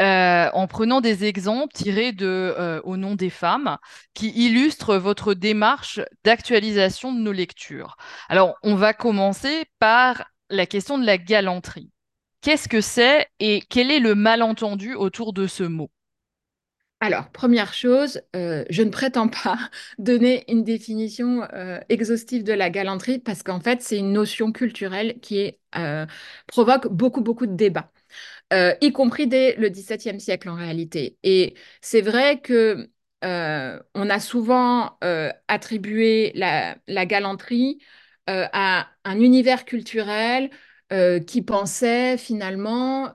euh, 0.00 0.48
en 0.54 0.66
prenant 0.66 1.02
des 1.02 1.26
exemples 1.26 1.74
tirés 1.74 2.16
euh, 2.22 2.80
Au 2.84 2.96
nom 2.96 3.14
des 3.14 3.28
femmes, 3.28 3.76
qui 4.14 4.30
illustrent 4.30 4.96
votre 4.96 5.34
démarche 5.34 6.00
d'actualisation 6.24 7.12
de 7.12 7.20
nos 7.20 7.32
lectures. 7.32 7.98
Alors, 8.30 8.54
on 8.62 8.74
va 8.74 8.94
commencer 8.94 9.66
par 9.80 10.24
la 10.48 10.64
question 10.64 10.96
de 10.96 11.04
la 11.04 11.18
galanterie. 11.18 11.90
Qu'est-ce 12.40 12.68
que 12.68 12.80
c'est 12.80 13.28
et 13.38 13.62
quel 13.68 13.90
est 13.90 14.00
le 14.00 14.14
malentendu 14.14 14.94
autour 14.94 15.34
de 15.34 15.46
ce 15.46 15.64
mot? 15.64 15.90
Alors, 17.02 17.30
première 17.30 17.72
chose, 17.72 18.20
euh, 18.36 18.64
je 18.68 18.82
ne 18.82 18.90
prétends 18.90 19.28
pas 19.28 19.58
donner 19.98 20.44
une 20.52 20.64
définition 20.64 21.44
euh, 21.54 21.80
exhaustive 21.88 22.44
de 22.44 22.52
la 22.52 22.68
galanterie 22.68 23.18
parce 23.18 23.42
qu'en 23.42 23.60
fait, 23.60 23.80
c'est 23.82 23.96
une 23.98 24.12
notion 24.12 24.52
culturelle 24.52 25.18
qui 25.20 25.56
euh, 25.76 26.04
provoque 26.46 26.88
beaucoup, 26.88 27.22
beaucoup 27.22 27.46
de 27.46 27.54
débats, 27.54 27.90
y 28.80 28.92
compris 28.92 29.26
dès 29.28 29.54
le 29.56 29.70
XVIIe 29.70 30.20
siècle 30.20 30.48
en 30.48 30.54
réalité. 30.56 31.18
Et 31.22 31.54
c'est 31.80 32.00
vrai 32.02 32.40
que 32.40 32.90
on 33.22 34.10
a 34.10 34.20
souvent 34.20 34.98
attribué 35.48 36.32
la, 36.34 36.76
la 36.88 37.06
galanterie 37.06 37.78
à 38.26 38.88
un 39.04 39.20
univers 39.20 39.64
culturel 39.64 40.50
qui 41.26 41.42
pensait 41.42 42.16
finalement 42.18 43.14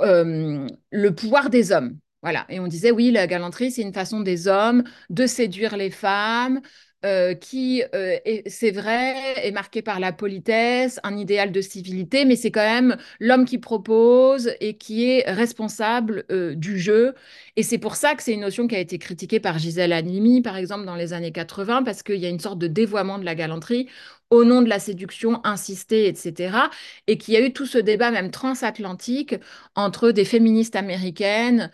le 0.00 1.10
pouvoir 1.14 1.50
des 1.50 1.72
hommes. 1.72 1.98
Voilà. 2.22 2.44
Et 2.50 2.60
on 2.60 2.66
disait, 2.66 2.90
oui, 2.90 3.10
la 3.10 3.26
galanterie, 3.26 3.70
c'est 3.70 3.80
une 3.82 3.94
façon 3.94 4.20
des 4.20 4.46
hommes 4.46 4.84
de 5.08 5.26
séduire 5.26 5.76
les 5.76 5.90
femmes, 5.90 6.60
euh, 7.06 7.32
qui, 7.34 7.82
euh, 7.94 8.18
est- 8.26 8.46
c'est 8.50 8.72
vrai, 8.72 9.14
est 9.42 9.52
marquée 9.52 9.80
par 9.80 10.00
la 10.00 10.12
politesse, 10.12 11.00
un 11.02 11.16
idéal 11.16 11.50
de 11.50 11.62
civilité, 11.62 12.26
mais 12.26 12.36
c'est 12.36 12.50
quand 12.50 12.60
même 12.60 12.98
l'homme 13.20 13.46
qui 13.46 13.56
propose 13.56 14.50
et 14.60 14.76
qui 14.76 15.08
est 15.08 15.30
responsable 15.30 16.24
euh, 16.30 16.54
du 16.54 16.78
jeu. 16.78 17.14
Et 17.56 17.62
c'est 17.62 17.78
pour 17.78 17.96
ça 17.96 18.14
que 18.14 18.22
c'est 18.22 18.34
une 18.34 18.40
notion 18.42 18.66
qui 18.68 18.76
a 18.76 18.80
été 18.80 18.98
critiquée 18.98 19.40
par 19.40 19.58
Gisèle 19.58 19.94
Halimi, 19.94 20.42
par 20.42 20.56
exemple, 20.58 20.84
dans 20.84 20.94
les 20.96 21.14
années 21.14 21.32
80, 21.32 21.82
parce 21.84 22.02
qu'il 22.02 22.16
y 22.16 22.26
a 22.26 22.28
une 22.28 22.38
sorte 22.40 22.58
de 22.58 22.66
dévoiement 22.66 23.18
de 23.18 23.24
la 23.24 23.34
galanterie 23.34 23.88
au 24.30 24.44
nom 24.44 24.62
de 24.62 24.68
la 24.68 24.78
séduction 24.78 25.40
insistée, 25.44 26.06
etc. 26.06 26.70
Et 27.06 27.16
qu'il 27.18 27.34
y 27.34 27.36
a 27.36 27.40
eu 27.40 27.52
tout 27.52 27.66
ce 27.66 27.78
débat 27.78 28.10
même 28.10 28.30
transatlantique 28.30 29.34
entre 29.74 30.10
des 30.12 30.24
féministes 30.24 30.76
américaines 30.76 31.70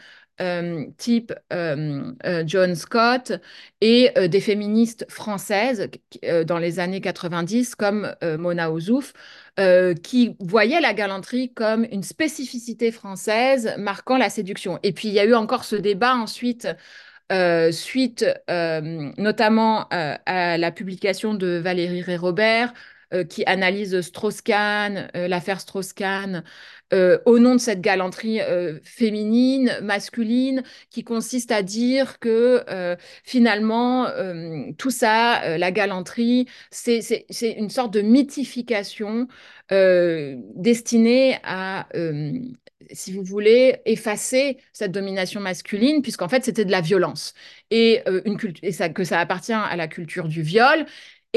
type 0.99 1.33
euh, 1.53 2.13
euh, 2.25 2.43
John 2.47 2.75
Scott 2.75 3.33
et 3.81 4.11
euh, 4.19 4.29
des 4.29 4.41
féministes 4.41 5.07
françaises 5.09 5.89
euh, 6.25 6.45
dans 6.45 6.59
les 6.59 6.79
années 6.81 7.01
90 7.01 7.75
comme 7.75 8.15
euh, 8.23 8.37
Mona 8.39 8.71
Ozouf 8.71 9.13
euh, 9.59 9.95
qui 9.95 10.37
voyaient 10.41 10.81
la 10.81 10.95
galanterie 10.95 11.53
comme 11.55 11.87
une 11.91 12.03
spécificité 12.03 12.93
française 12.93 13.75
marquant 13.79 14.19
la 14.19 14.29
séduction. 14.31 14.79
Et 14.83 14.93
puis 14.93 15.09
il 15.09 15.15
y 15.15 15.21
a 15.21 15.25
eu 15.25 15.35
encore 15.35 15.65
ce 15.65 15.77
débat 15.77 16.15
ensuite 16.15 16.69
euh, 17.33 17.73
suite 17.73 18.25
euh, 18.51 19.13
notamment 19.19 19.89
euh, 19.93 20.17
à 20.27 20.59
la 20.59 20.71
publication 20.73 21.35
de 21.35 21.59
Valérie 21.59 22.03
Rey-Robert, 22.03 22.73
euh, 23.15 23.25
qui 23.25 23.45
analyse 23.47 24.01
Strauss-Kahn, 24.01 25.09
euh, 25.17 25.29
l'affaire 25.29 25.61
Strauss-Kahn, 25.61 26.45
euh, 26.93 27.19
au 27.27 27.39
nom 27.39 27.55
de 27.55 27.61
cette 27.61 27.81
galanterie 27.81 28.41
euh, 28.41 28.79
féminine, 28.85 29.77
masculine, 29.83 30.63
qui 30.91 31.03
consiste 31.03 31.51
à 31.51 31.63
dire 31.63 32.19
que 32.21 32.63
euh, 32.71 32.97
finalement, 33.25 34.07
tout 34.79 34.91
ça, 34.91 35.59
la 35.59 35.73
galanterie, 35.73 36.47
c'est 36.71 37.27
une 37.41 37.71
sorte 37.71 37.93
de 37.93 38.03
mythification 38.03 39.27
destinée 39.71 41.39
à 41.43 41.89
si 42.93 43.13
vous 43.13 43.25
voulez, 43.25 43.81
effacer 43.85 44.59
cette 44.73 44.93
domination 44.93 45.41
masculine, 45.41 46.03
puisqu'en 46.03 46.29
fait, 46.29 46.45
c'était 46.45 46.65
de 46.65 46.71
la 46.71 46.81
violence. 46.81 47.35
Et, 47.71 48.03
et 48.63 48.93
que 48.93 49.05
ça 49.05 49.19
appartient 49.19 49.53
à 49.53 49.75
la 49.75 49.89
culture 49.89 50.29
du 50.29 50.43
viol. 50.43 50.87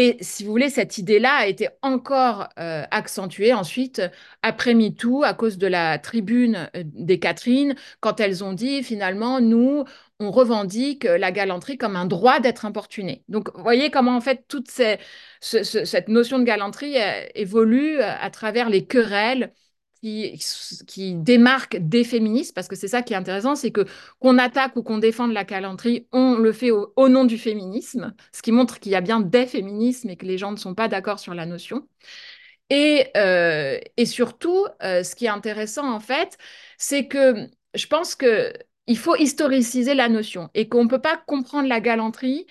Et 0.01 0.17
si 0.21 0.45
vous 0.45 0.51
voulez, 0.51 0.69
cette 0.69 0.97
idée-là 0.97 1.33
a 1.39 1.45
été 1.47 1.67
encore 1.81 2.47
euh, 2.57 2.83
accentuée 2.89 3.53
ensuite, 3.53 4.01
après 4.43 4.73
MeToo, 4.73 5.23
à 5.23 5.33
cause 5.33 5.57
de 5.57 5.67
la 5.67 5.99
tribune 5.99 6.69
euh, 6.75 6.83
des 6.85 7.19
Catherine, 7.19 7.75
quand 7.99 8.21
elles 8.21 8.41
ont 8.43 8.53
dit 8.53 8.81
finalement, 8.81 9.41
nous, 9.41 9.83
on 10.21 10.31
revendique 10.31 11.03
la 11.03 11.31
galanterie 11.33 11.77
comme 11.77 11.97
un 11.97 12.05
droit 12.05 12.39
d'être 12.39 12.65
importuné. 12.65 13.23
Donc, 13.27 13.49
vous 13.55 13.61
voyez 13.63 13.91
comment 13.91 14.15
en 14.15 14.21
fait 14.21 14.45
toute 14.47 14.69
ces, 14.71 14.99
ce- 15.41 15.63
ce- 15.63 15.83
cette 15.83 16.07
notion 16.07 16.39
de 16.39 16.43
galanterie 16.45 16.95
euh, 17.01 17.25
évolue 17.35 17.99
euh, 17.99 18.09
à 18.21 18.29
travers 18.29 18.69
les 18.69 18.85
querelles 18.85 19.53
qui, 20.01 21.13
démarquent 21.15 21.77
des 21.79 22.03
féministes, 22.03 22.53
parce 22.55 22.67
que 22.67 22.75
c'est 22.75 22.87
ça 22.87 23.01
qui 23.01 23.13
est 23.13 23.17
intéressant, 23.17 23.55
c'est 23.55 23.71
que 23.71 23.85
qu'on 24.19 24.37
attaque 24.37 24.75
ou 24.75 24.83
qu'on 24.83 24.97
défende 24.97 25.33
la 25.33 25.43
galanterie, 25.43 26.07
on 26.11 26.35
le 26.35 26.53
fait 26.53 26.71
au, 26.71 26.93
au 26.95 27.09
nom 27.09 27.25
du 27.25 27.37
féminisme, 27.37 28.13
ce 28.31 28.41
qui 28.41 28.51
montre 28.51 28.79
qu'il 28.79 28.91
y 28.91 28.95
a 28.95 29.01
bien 29.01 29.19
des 29.19 29.45
féminismes 29.45 30.09
et 30.09 30.15
que 30.15 30.25
les 30.25 30.37
gens 30.37 30.51
ne 30.51 30.57
sont 30.57 30.75
pas 30.75 30.87
d'accord 30.87 31.19
sur 31.19 31.33
la 31.33 31.45
notion. 31.45 31.87
Et, 32.69 33.07
euh, 33.17 33.79
et 33.97 34.05
surtout, 34.05 34.67
euh, 34.83 35.03
ce 35.03 35.15
qui 35.15 35.25
est 35.25 35.29
intéressant 35.29 35.91
en 35.91 35.99
fait, 35.99 36.37
c'est 36.77 37.07
que 37.07 37.47
je 37.73 37.87
pense 37.87 38.15
que 38.15 38.53
il 38.87 38.97
faut 38.97 39.15
historiciser 39.15 39.93
la 39.95 40.09
notion 40.09 40.49
et 40.55 40.67
qu'on 40.67 40.83
ne 40.83 40.89
peut 40.89 41.01
pas 41.01 41.17
comprendre 41.17 41.67
la 41.67 41.79
galanterie 41.79 42.47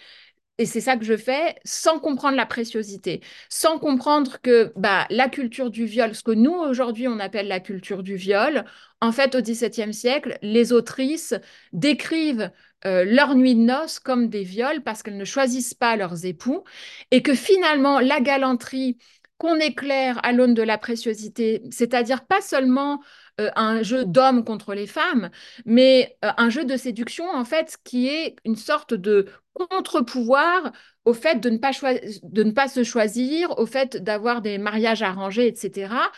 et 0.58 0.66
c'est 0.66 0.80
ça 0.80 0.96
que 0.96 1.04
je 1.04 1.16
fais 1.16 1.56
sans 1.64 2.00
comprendre 2.00 2.36
la 2.36 2.46
préciosité, 2.46 3.20
sans 3.48 3.78
comprendre 3.78 4.40
que 4.42 4.72
bah, 4.76 5.06
la 5.10 5.28
culture 5.28 5.70
du 5.70 5.84
viol, 5.86 6.14
ce 6.14 6.22
que 6.22 6.32
nous 6.32 6.52
aujourd'hui 6.52 7.06
on 7.08 7.20
appelle 7.20 7.48
la 7.48 7.60
culture 7.60 8.02
du 8.02 8.16
viol, 8.16 8.64
en 9.00 9.12
fait 9.12 9.34
au 9.36 9.40
XVIIe 9.40 9.94
siècle, 9.94 10.38
les 10.42 10.72
autrices 10.72 11.34
décrivent 11.72 12.50
euh, 12.84 13.04
leur 13.04 13.34
nuit 13.34 13.54
de 13.54 13.60
noces 13.60 13.98
comme 14.00 14.28
des 14.28 14.42
viols 14.42 14.82
parce 14.82 15.02
qu'elles 15.02 15.16
ne 15.16 15.24
choisissent 15.24 15.74
pas 15.74 15.96
leurs 15.96 16.24
époux 16.24 16.64
et 17.10 17.22
que 17.22 17.34
finalement 17.34 18.00
la 18.00 18.20
galanterie 18.20 18.98
qu'on 19.38 19.56
éclaire 19.56 20.18
à 20.24 20.32
l'aune 20.32 20.54
de 20.54 20.62
la 20.62 20.78
préciosité, 20.78 21.62
c'est-à-dire 21.70 22.26
pas 22.26 22.40
seulement 22.40 23.00
euh, 23.40 23.50
un 23.56 23.82
jeu 23.82 24.04
d'hommes 24.04 24.44
contre 24.44 24.74
les 24.74 24.86
femmes, 24.86 25.30
mais 25.64 26.16
euh, 26.24 26.30
un 26.36 26.50
jeu 26.50 26.64
de 26.64 26.76
séduction 26.76 27.28
en 27.30 27.44
fait 27.44 27.78
qui 27.84 28.08
est 28.08 28.36
une 28.44 28.56
sorte 28.56 28.94
de 28.94 29.26
contre-pouvoir 29.54 30.72
au 31.04 31.14
fait 31.14 31.36
de 31.40 31.50
ne, 31.50 31.58
pas 31.58 31.70
de 31.72 32.42
ne 32.42 32.50
pas 32.50 32.68
se 32.68 32.84
choisir, 32.84 33.58
au 33.58 33.66
fait 33.66 33.96
d'avoir 33.96 34.42
des 34.42 34.58
mariages 34.58 35.02
arrangés, 35.02 35.46
etc. 35.48 36.10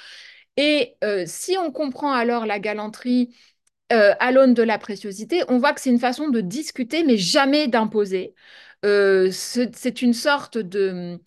Et 0.57 0.97
euh, 1.05 1.25
si 1.27 1.57
on 1.59 1.71
comprend 1.73 2.13
alors 2.13 2.47
la 2.47 2.59
galanterie 2.59 3.35
à 3.93 4.31
l'aune 4.31 4.55
de 4.55 4.63
la 4.63 4.79
préciosité, 4.79 5.43
on 5.49 5.59
voit 5.59 5.73
que 5.73 5.81
c'est 5.81 5.91
une 5.91 5.99
façon 5.99 6.29
de 6.29 6.41
discuter, 6.41 7.03
mais 7.03 7.17
jamais 7.17 7.67
d'imposer. 7.67 8.35
C'est 8.85 10.03
une 10.03 10.15
sorte 10.15 10.59
de 10.59 11.19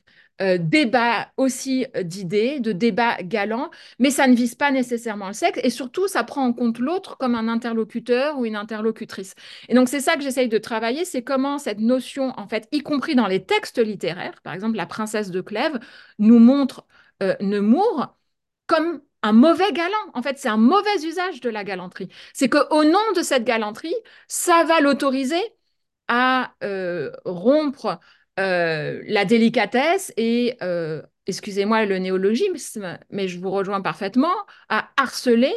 euh, 0.41 0.57
débat 0.57 1.31
aussi 1.37 1.85
d'idées, 2.03 2.59
de 2.59 2.71
débat 2.71 3.17
galant, 3.23 3.69
mais 3.99 4.11
ça 4.11 4.27
ne 4.27 4.35
vise 4.35 4.55
pas 4.55 4.71
nécessairement 4.71 5.27
le 5.27 5.33
sexe 5.33 5.59
et 5.63 5.69
surtout 5.69 6.07
ça 6.07 6.23
prend 6.23 6.45
en 6.45 6.53
compte 6.53 6.79
l'autre 6.79 7.17
comme 7.17 7.35
un 7.35 7.47
interlocuteur 7.47 8.37
ou 8.39 8.45
une 8.45 8.55
interlocutrice. 8.55 9.35
Et 9.69 9.75
donc 9.75 9.89
c'est 9.89 9.99
ça 9.99 10.15
que 10.15 10.21
j'essaye 10.21 10.49
de 10.49 10.57
travailler, 10.57 11.05
c'est 11.05 11.23
comment 11.23 11.57
cette 11.57 11.79
notion, 11.79 12.33
en 12.37 12.47
fait, 12.47 12.67
y 12.71 12.81
compris 12.81 13.15
dans 13.15 13.27
les 13.27 13.43
textes 13.45 13.79
littéraires, 13.79 14.41
par 14.43 14.53
exemple 14.53 14.77
La 14.77 14.85
princesse 14.85 15.31
de 15.31 15.41
Clèves 15.41 15.79
nous 16.19 16.39
montre 16.39 16.85
euh, 17.21 17.35
Nemours 17.41 18.15
comme 18.67 19.01
un 19.21 19.33
mauvais 19.33 19.71
galant. 19.73 19.95
En 20.13 20.21
fait, 20.21 20.37
c'est 20.37 20.49
un 20.49 20.57
mauvais 20.57 21.05
usage 21.05 21.41
de 21.41 21.49
la 21.49 21.63
galanterie. 21.63 22.09
C'est 22.33 22.49
qu'au 22.49 22.83
nom 22.83 22.99
de 23.15 23.21
cette 23.21 23.45
galanterie, 23.45 23.95
ça 24.27 24.63
va 24.65 24.81
l'autoriser 24.81 25.41
à 26.07 26.53
euh, 26.63 27.11
rompre 27.25 27.85
euh, 27.87 27.95
la 28.37 29.25
délicatesse 29.25 30.13
et, 30.17 30.57
euh, 30.61 31.01
excusez-moi 31.27 31.85
le 31.85 31.99
néologisme, 31.99 32.97
mais 33.09 33.27
je 33.27 33.39
vous 33.39 33.51
rejoins 33.51 33.81
parfaitement, 33.81 34.33
à 34.69 34.89
harceler 34.97 35.53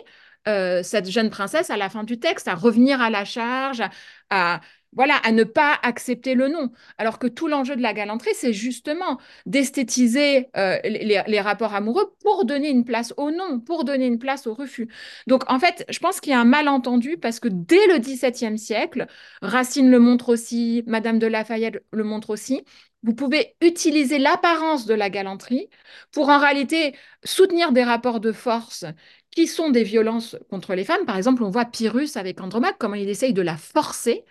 euh, 0.49 0.83
cette 0.83 1.11
jeune 1.11 1.31
princesse 1.31 1.71
à 1.71 1.77
la 1.77 1.89
fin 1.89 2.05
du 2.05 2.19
texte, 2.21 2.49
à 2.49 2.55
revenir 2.55 3.01
à 3.01 3.11
la 3.11 3.25
charge, 3.25 3.83
à 4.31 4.61
voilà, 4.97 5.17
à 5.17 5.31
ne 5.31 5.45
pas 5.45 5.79
accepter 5.83 6.35
le 6.35 6.49
non. 6.49 6.71
Alors 6.99 7.19
que 7.19 7.27
tout 7.27 7.47
l'enjeu 7.47 7.77
de 7.77 7.83
la 7.83 7.93
galanterie, 7.93 8.35
c'est 8.35 8.53
justement 8.53 9.19
d'esthétiser 9.45 10.49
euh, 10.57 10.79
les, 10.85 11.41
rapports 11.41 11.75
amoureux 11.75 12.15
pour 12.23 12.45
donner 12.45 12.71
une 12.71 12.85
place 12.85 13.15
au 13.17 13.31
non, 13.31 13.61
pour 13.61 13.85
donner 13.85 14.07
une 14.07 14.19
place 14.19 14.47
au 14.47 14.55
refus. 14.55 14.89
Donc, 15.27 15.45
en 15.49 15.59
fait, 15.59 15.85
je 15.89 15.99
pense 15.99 16.21
qu'il 16.21 16.33
y 16.33 16.35
a 16.35 16.41
un 16.41 16.45
malentendu 16.45 17.19
parce 17.19 17.41
que 17.41 17.49
dès 17.49 17.87
le 17.89 17.99
XVIIe 17.99 18.59
siècle, 18.59 19.07
Racine 19.43 19.91
le 19.91 19.99
montre 19.99 20.31
aussi, 20.31 20.83
Madame 20.87 21.19
de 21.19 21.27
Lafayette 21.27 21.85
le 21.93 22.05
montre 22.05 22.31
aussi, 22.31 22.65
vous 23.03 23.15
pouvez 23.15 23.55
utiliser 23.61 24.19
l'apparence 24.19 24.87
de 24.87 24.95
la 24.95 25.11
galanterie 25.11 25.69
pour 26.11 26.29
en 26.29 26.39
réalité 26.39 26.95
soutenir 27.23 27.73
des 27.73 27.85
rapports 27.85 28.21
de 28.21 28.33
force 28.33 28.85
qui 29.31 29.47
sont 29.47 29.71
des 29.71 29.85
violences 29.85 30.37
contre 30.51 30.75
les 30.75 30.85
femmes. 30.85 31.05
Par 31.05 31.17
exemple, 31.17 31.45
on 31.45 31.51
voit 31.51 31.67
Pyrrhus 31.67 32.17
avec 32.17 32.41
Andromaque, 32.41 32.77
comment 32.79 32.95
il 32.95 33.09
essaye 33.09 33.35
de 33.35 33.43
la 33.43 33.57
forcer 33.57 34.25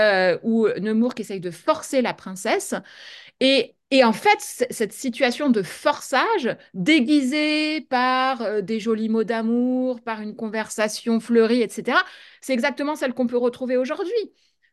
euh, 0.00 0.38
ou 0.42 0.68
Nemours 0.80 1.14
qui 1.14 1.22
essaye 1.22 1.40
de 1.40 1.50
forcer 1.50 2.02
la 2.02 2.14
princesse. 2.14 2.74
Et, 3.40 3.76
et 3.90 4.04
en 4.04 4.12
fait, 4.12 4.40
cette 4.70 4.92
situation 4.92 5.50
de 5.50 5.62
forçage, 5.62 6.56
déguisée 6.74 7.82
par 7.82 8.42
euh, 8.42 8.60
des 8.62 8.80
jolis 8.80 9.08
mots 9.08 9.24
d'amour, 9.24 10.00
par 10.02 10.20
une 10.22 10.36
conversation 10.36 11.20
fleurie, 11.20 11.62
etc., 11.62 12.04
c'est 12.40 12.54
exactement 12.54 12.96
celle 12.96 13.14
qu'on 13.14 13.26
peut 13.26 13.38
retrouver 13.38 13.76
aujourd'hui. 13.76 14.14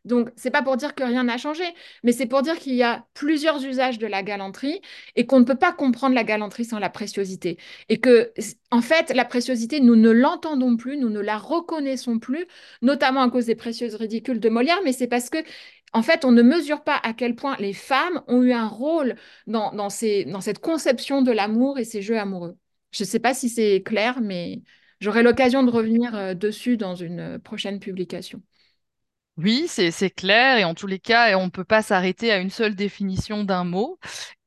Donc, 0.04 0.30
c'est 0.34 0.50
pas 0.50 0.62
pour 0.62 0.76
dire 0.76 0.94
que 0.94 1.04
rien 1.04 1.24
n'a 1.24 1.38
changé, 1.38 1.62
mais 2.02 2.12
c'est 2.12 2.26
pour 2.26 2.42
dire 2.42 2.58
qu'il 2.58 2.74
y 2.74 2.82
a 2.82 3.06
plusieurs 3.14 3.64
usages 3.64 3.98
de 3.98 4.06
la 4.06 4.22
galanterie 4.24 4.80
et 5.14 5.26
qu'on 5.26 5.38
ne 5.38 5.44
peut 5.44 5.56
pas 5.56 5.72
comprendre 5.72 6.14
la 6.14 6.24
galanterie 6.24 6.64
sans 6.64 6.80
la 6.80 6.90
préciosité. 6.90 7.56
Et 7.88 8.00
que, 8.00 8.32
en 8.72 8.80
fait, 8.82 9.14
la 9.14 9.24
préciosité, 9.24 9.80
nous 9.80 9.94
ne 9.94 10.10
l'entendons 10.10 10.76
plus, 10.76 10.96
nous 10.96 11.08
ne 11.08 11.20
la 11.20 11.38
reconnaissons 11.38 12.18
plus, 12.18 12.46
notamment 12.82 13.22
à 13.22 13.30
cause 13.30 13.46
des 13.46 13.54
précieuses 13.54 13.94
ridicules 13.94 14.40
de 14.40 14.48
Molière, 14.48 14.80
mais 14.84 14.92
c'est 14.92 15.06
parce 15.06 15.30
que, 15.30 15.38
en 15.92 16.02
fait, 16.02 16.24
on 16.24 16.32
ne 16.32 16.42
mesure 16.42 16.82
pas 16.82 16.96
à 17.02 17.12
quel 17.12 17.34
point 17.36 17.56
les 17.58 17.72
femmes 17.72 18.22
ont 18.26 18.42
eu 18.42 18.52
un 18.52 18.66
rôle 18.68 19.14
dans, 19.46 19.72
dans, 19.72 19.90
cette 19.90 20.58
conception 20.58 21.22
de 21.22 21.30
l'amour 21.32 21.78
et 21.78 21.84
ces 21.84 22.02
jeux 22.02 22.18
amoureux. 22.18 22.56
Je 22.92 23.04
ne 23.04 23.08
sais 23.08 23.20
pas 23.20 23.34
si 23.34 23.48
c'est 23.48 23.82
clair, 23.82 24.20
mais 24.20 24.62
j'aurai 25.00 25.22
l'occasion 25.22 25.62
de 25.62 25.70
revenir 25.70 26.14
euh, 26.14 26.34
dessus 26.34 26.76
dans 26.76 26.94
une 26.94 27.38
prochaine 27.38 27.78
publication. 27.78 28.42
Oui, 29.38 29.66
c'est 29.66 30.10
clair 30.10 30.58
et 30.58 30.64
en 30.64 30.74
tous 30.74 30.86
les 30.86 30.98
cas, 30.98 31.38
on 31.38 31.46
ne 31.46 31.50
peut 31.50 31.64
pas 31.64 31.80
s'arrêter 31.80 32.30
à 32.30 32.36
une 32.36 32.50
seule 32.50 32.74
définition 32.74 33.44
d'un 33.44 33.64
mot. 33.64 33.98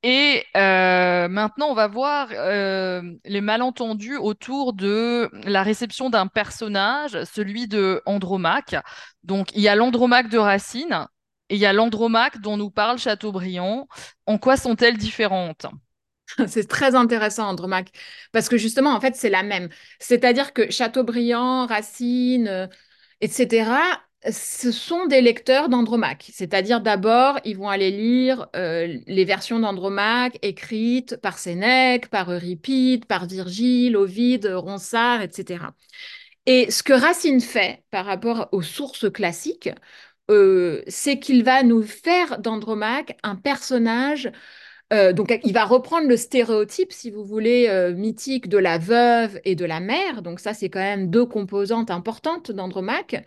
Et 0.03 0.45
euh, 0.55 1.27
maintenant, 1.27 1.69
on 1.69 1.73
va 1.73 1.87
voir 1.87 2.27
euh, 2.31 3.01
les 3.25 3.41
malentendus 3.41 4.17
autour 4.17 4.73
de 4.73 5.29
la 5.43 5.63
réception 5.63 6.11
d'un 6.11 6.27
personnage, 6.27 7.23
celui 7.23 7.67
de 7.67 8.03
Andromaque. 8.05 8.75
Donc, 9.23 9.49
il 9.55 9.61
y 9.61 9.67
a 9.67 9.75
l'Andromaque 9.75 10.29
de 10.29 10.37
Racine 10.37 11.07
et 11.49 11.55
il 11.55 11.61
y 11.61 11.65
a 11.65 11.73
l'Andromaque 11.73 12.39
dont 12.41 12.55
nous 12.55 12.69
parle 12.69 12.99
Chateaubriand. 12.99 13.87
En 14.27 14.37
quoi 14.37 14.55
sont-elles 14.55 14.97
différentes? 14.97 15.65
C'est 16.47 16.67
très 16.67 16.93
intéressant, 16.93 17.47
Andromaque, 17.47 17.89
parce 18.31 18.49
que 18.49 18.57
justement, 18.57 18.91
en 18.91 19.01
fait, 19.01 19.15
c'est 19.15 19.29
la 19.29 19.43
même. 19.43 19.69
C'est-à-dire 19.99 20.53
que 20.53 20.71
Chateaubriand, 20.71 21.65
Racine, 21.67 22.47
euh, 22.47 22.67
etc., 23.21 23.71
ce 24.31 24.71
sont 24.71 25.05
des 25.05 25.21
lecteurs 25.21 25.69
d'Andromaque. 25.69 26.29
C'est-à-dire, 26.31 26.81
d'abord, 26.81 27.39
ils 27.45 27.57
vont 27.57 27.69
aller 27.69 27.91
lire 27.91 28.47
euh, 28.55 28.97
les 29.07 29.25
versions 29.25 29.59
d'Andromaque 29.59 30.37
écrites 30.41 31.17
par 31.17 31.37
Sénèque, 31.37 32.09
par 32.09 32.31
Euripide, 32.31 33.05
par 33.05 33.27
Virgile, 33.27 33.97
Ovide, 33.97 34.47
Ronsard, 34.47 35.21
etc. 35.21 35.65
Et 36.45 36.71
ce 36.71 36.83
que 36.83 36.93
Racine 36.93 37.41
fait 37.41 37.83
par 37.91 38.05
rapport 38.05 38.49
aux 38.51 38.61
sources 38.61 39.11
classiques, 39.11 39.69
euh, 40.31 40.81
c'est 40.87 41.19
qu'il 41.19 41.43
va 41.43 41.63
nous 41.63 41.83
faire 41.83 42.39
d'Andromaque 42.39 43.17
un 43.23 43.35
personnage 43.35 44.31
euh, 44.93 45.13
donc, 45.13 45.35
il 45.43 45.51
va 45.51 45.65
reprendre 45.65 46.07
le 46.07 46.15
stéréotype, 46.15 46.93
si 46.93 47.09
vous 47.09 47.25
voulez, 47.25 47.91
mythique 47.95 48.47
de 48.47 48.59
la 48.59 48.77
veuve 48.77 49.39
et 49.43 49.55
de 49.55 49.65
la 49.65 49.79
mère. 49.79 50.21
Donc, 50.21 50.39
ça, 50.39 50.53
c'est 50.53 50.69
quand 50.69 50.79
même 50.79 51.09
deux 51.09 51.25
composantes 51.25 51.89
importantes 51.89 52.51
d'Andromaque. 52.51 53.25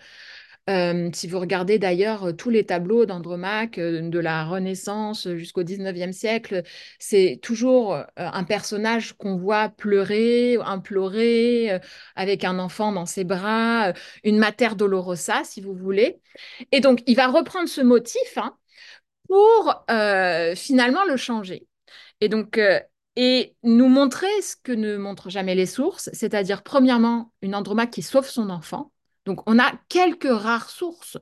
Si 0.69 1.27
vous 1.27 1.41
regardez 1.41 1.79
d'ailleurs 1.79 2.37
tous 2.37 2.51
les 2.51 2.67
tableaux 2.67 3.07
d'Andromaque, 3.07 3.81
de 3.81 4.19
la 4.19 4.45
Renaissance 4.45 5.27
jusqu'au 5.37 5.63
19e 5.63 6.13
siècle, 6.13 6.63
c'est 6.99 7.39
toujours 7.43 7.97
un 8.17 8.45
personnage 8.45 9.15
qu'on 9.15 9.39
voit 9.39 9.71
pleurer, 9.71 10.57
implorer, 10.57 11.81
avec 12.17 12.45
un 12.45 12.59
enfant 12.59 12.93
dans 12.93 13.07
ses 13.07 13.25
bras, 13.25 13.95
une 14.25 14.37
Mater 14.37 14.75
Dolorosa, 14.77 15.43
si 15.45 15.63
vous 15.63 15.75
voulez. 15.75 16.21
Et 16.71 16.81
donc, 16.81 17.03
il 17.07 17.17
va 17.17 17.29
reprendre 17.29 17.69
ce 17.69 17.81
motif, 17.81 18.37
hein, 18.37 18.55
pour 19.27 19.87
finalement 20.55 21.05
le 21.07 21.17
changer. 21.17 21.67
Et 22.21 22.29
donc, 22.29 22.61
et 23.17 23.57
nous 23.63 23.89
montrer 23.89 24.29
ce 24.43 24.55
que 24.55 24.73
ne 24.73 24.99
montrent 24.99 25.31
jamais 25.31 25.55
les 25.55 25.65
sources, 25.67 26.11
c'est-à-dire, 26.13 26.63
premièrement, 26.63 27.33
une 27.41 27.55
Andromaque 27.55 27.93
qui 27.93 28.03
sauve 28.03 28.29
son 28.29 28.51
enfant. 28.51 28.93
Donc, 29.29 29.43
on 29.47 29.59
a 29.59 29.73
quelques 29.89 30.31
rares 30.31 30.71
sources, 30.71 31.19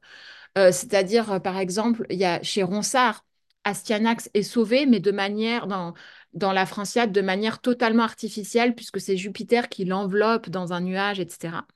euh, 0.56 0.72
c'est-à-dire, 0.72 1.42
par 1.42 1.58
exemple, 1.58 2.06
il 2.08 2.18
y 2.18 2.24
a 2.24 2.42
chez 2.42 2.62
Ronsard, 2.62 3.26
Astyanax 3.64 4.30
est 4.32 4.44
sauvé, 4.44 4.86
mais 4.86 5.00
de 5.00 5.10
manière, 5.10 5.66
dans, 5.66 5.92
dans 6.32 6.52
la 6.52 6.66
Franciade, 6.66 7.12
de 7.12 7.20
manière 7.20 7.60
totalement 7.60 8.04
artificielle, 8.04 8.74
puisque 8.76 9.00
c'est 9.00 9.16
Jupiter 9.16 9.68
qui 9.68 9.84
l'enveloppe 9.84 10.48
dans 10.48 10.72
un 10.72 10.80
nuage, 10.80 11.18
etc. 11.20 11.66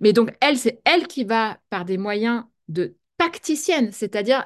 Mais 0.00 0.12
donc, 0.12 0.32
elle, 0.40 0.56
c'est 0.56 0.80
elle 0.84 1.08
qui 1.08 1.24
va, 1.24 1.58
par 1.68 1.84
des 1.84 1.98
moyens 1.98 2.44
de 2.68 2.96
tacticienne, 3.18 3.90
c'est-à-dire 3.92 4.44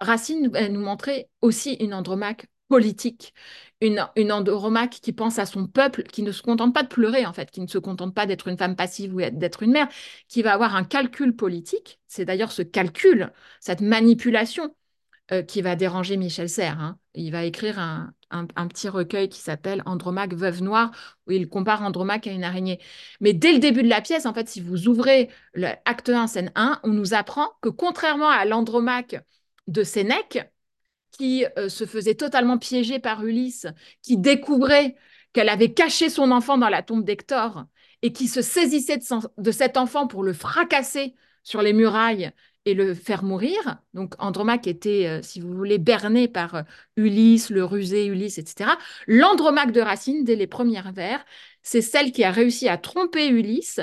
Racine 0.00 0.52
nous 0.70 0.80
montrait 0.80 1.28
aussi 1.40 1.74
une 1.74 1.94
Andromaque 1.94 2.46
politique, 2.68 3.34
une, 3.80 4.32
Andromaque 4.32 4.98
qui 5.02 5.12
pense 5.12 5.38
à 5.38 5.46
son 5.46 5.66
peuple, 5.66 6.02
qui 6.04 6.22
ne 6.22 6.32
se 6.32 6.42
contente 6.42 6.74
pas 6.74 6.82
de 6.82 6.88
pleurer 6.88 7.26
en 7.26 7.32
fait, 7.32 7.50
qui 7.50 7.60
ne 7.60 7.66
se 7.66 7.78
contente 7.78 8.14
pas 8.14 8.26
d'être 8.26 8.48
une 8.48 8.58
femme 8.58 8.76
passive 8.76 9.14
ou 9.14 9.20
d'être 9.32 9.62
une 9.62 9.72
mère, 9.72 9.88
qui 10.28 10.42
va 10.42 10.52
avoir 10.54 10.74
un 10.76 10.84
calcul 10.84 11.34
politique. 11.34 12.00
C'est 12.08 12.24
d'ailleurs 12.24 12.52
ce 12.52 12.62
calcul, 12.62 13.32
cette 13.60 13.80
manipulation 13.80 14.74
euh, 15.30 15.42
qui 15.42 15.60
va 15.62 15.76
déranger 15.76 16.16
Michel 16.16 16.48
Serres. 16.48 16.80
Hein. 16.80 16.98
Il 17.14 17.30
va 17.32 17.44
écrire 17.44 17.78
un, 17.78 18.14
petit 18.68 18.88
recueil 18.88 19.28
qui 19.28 19.40
s'appelle 19.40 19.82
Andromaque 19.84 20.34
veuve 20.34 20.62
noire, 20.62 20.90
où 21.26 21.32
il 21.32 21.48
compare 21.48 21.82
Andromaque 21.82 22.26
à 22.26 22.32
une 22.32 22.44
araignée. 22.44 22.80
Mais 23.20 23.34
dès 23.34 23.52
le 23.52 23.58
début 23.58 23.82
de 23.82 23.88
la 23.88 24.00
pièce, 24.00 24.24
en 24.24 24.32
fait, 24.32 24.48
si 24.48 24.60
vous 24.60 24.88
ouvrez 24.88 25.28
l'acte 25.54 26.08
1, 26.08 26.26
scène 26.28 26.50
1, 26.54 26.80
on 26.82 26.88
nous 26.88 27.14
apprend 27.14 27.48
que 27.60 27.68
contrairement 27.68 28.30
à 28.30 28.44
l'Andromaque 28.46 29.16
de 29.66 29.82
Sénèque, 29.82 30.50
qui 31.10 31.44
euh, 31.58 31.68
se 31.68 31.86
faisait 31.86 32.14
totalement 32.14 32.58
piéger 32.58 32.98
par 32.98 33.24
Ulysse, 33.24 33.66
qui 34.02 34.16
découvrait 34.16 34.96
qu'elle 35.32 35.48
avait 35.48 35.72
caché 35.72 36.10
son 36.10 36.30
enfant 36.30 36.58
dans 36.58 36.68
la 36.68 36.82
tombe 36.82 37.04
d'Hector 37.04 37.64
et 38.02 38.12
qui 38.12 38.28
se 38.28 38.42
saisissait 38.42 38.98
de, 39.38 39.50
cet 39.50 39.76
enfant 39.76 40.06
pour 40.06 40.22
le 40.22 40.32
fracasser 40.32 41.14
sur 41.42 41.62
les 41.62 41.72
murailles 41.72 42.30
et 42.64 42.74
le 42.74 42.94
faire 42.94 43.22
mourir. 43.22 43.78
Donc 43.94 44.14
Andromaque 44.18 44.66
était, 44.66 45.06
euh, 45.06 45.22
si 45.22 45.40
vous 45.40 45.52
voulez, 45.52 45.78
berné 45.78 46.28
par 46.28 46.54
euh, 46.54 46.62
Ulysse, 46.96 47.50
le 47.50 47.64
rusé 47.64 48.06
Ulysse, 48.06 48.38
etc. 48.38 48.70
L'Andromaque 49.06 49.72
de 49.72 49.80
Racine, 49.80 50.24
dès 50.24 50.36
les 50.36 50.46
premières 50.46 50.92
vers, 50.92 51.24
c'est 51.62 51.82
celle 51.82 52.12
qui 52.12 52.24
a 52.24 52.30
réussi 52.30 52.68
à 52.68 52.76
tromper 52.76 53.28
Ulysse 53.28 53.80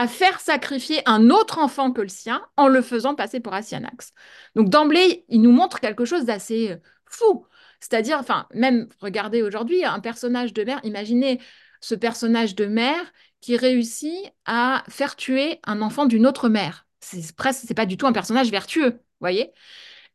à 0.00 0.08
faire 0.08 0.40
sacrifier 0.40 1.02
un 1.04 1.28
autre 1.28 1.58
enfant 1.58 1.92
que 1.92 2.00
le 2.00 2.08
sien 2.08 2.42
en 2.56 2.68
le 2.68 2.80
faisant 2.80 3.14
passer 3.14 3.38
pour 3.38 3.52
Astyanax. 3.52 4.14
Donc 4.54 4.70
d'emblée, 4.70 5.26
il 5.28 5.42
nous 5.42 5.52
montre 5.52 5.78
quelque 5.78 6.06
chose 6.06 6.24
d'assez 6.24 6.70
euh, 6.70 6.76
fou. 7.04 7.44
C'est-à-dire, 7.80 8.16
enfin, 8.18 8.46
même 8.54 8.88
regardez 9.00 9.42
aujourd'hui, 9.42 9.84
un 9.84 10.00
personnage 10.00 10.54
de 10.54 10.64
mère, 10.64 10.80
imaginez 10.84 11.38
ce 11.82 11.94
personnage 11.94 12.54
de 12.54 12.64
mère 12.64 13.12
qui 13.42 13.58
réussit 13.58 14.32
à 14.46 14.84
faire 14.88 15.16
tuer 15.16 15.60
un 15.64 15.82
enfant 15.82 16.06
d'une 16.06 16.26
autre 16.26 16.48
mère. 16.48 16.86
C'est 17.00 17.36
presque, 17.36 17.64
c'est 17.68 17.74
pas 17.74 17.84
du 17.84 17.98
tout 17.98 18.06
un 18.06 18.12
personnage 18.14 18.50
vertueux, 18.50 19.00
voyez? 19.20 19.52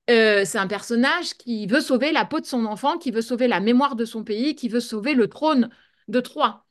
Euh, 0.10 0.46
c'est 0.46 0.58
un 0.58 0.68
personnage 0.68 1.36
qui 1.36 1.68
veut 1.68 1.82
sauver 1.82 2.12
la 2.12 2.26
peau 2.26 2.40
de 2.40 2.46
son 2.48 2.66
enfant, 2.66 2.98
qui 2.98 3.12
veut 3.12 3.22
sauver 3.22 3.48
la 3.48 3.60
mémoire 3.60 3.96
de 3.96 4.06
son 4.06 4.24
pays, 4.24 4.56
qui 4.56 4.68
veut 4.68 4.80
sauver 4.80 5.14
le 5.14 5.28
trône 5.30 5.70
de 6.08 6.20
Troie. 6.22 6.66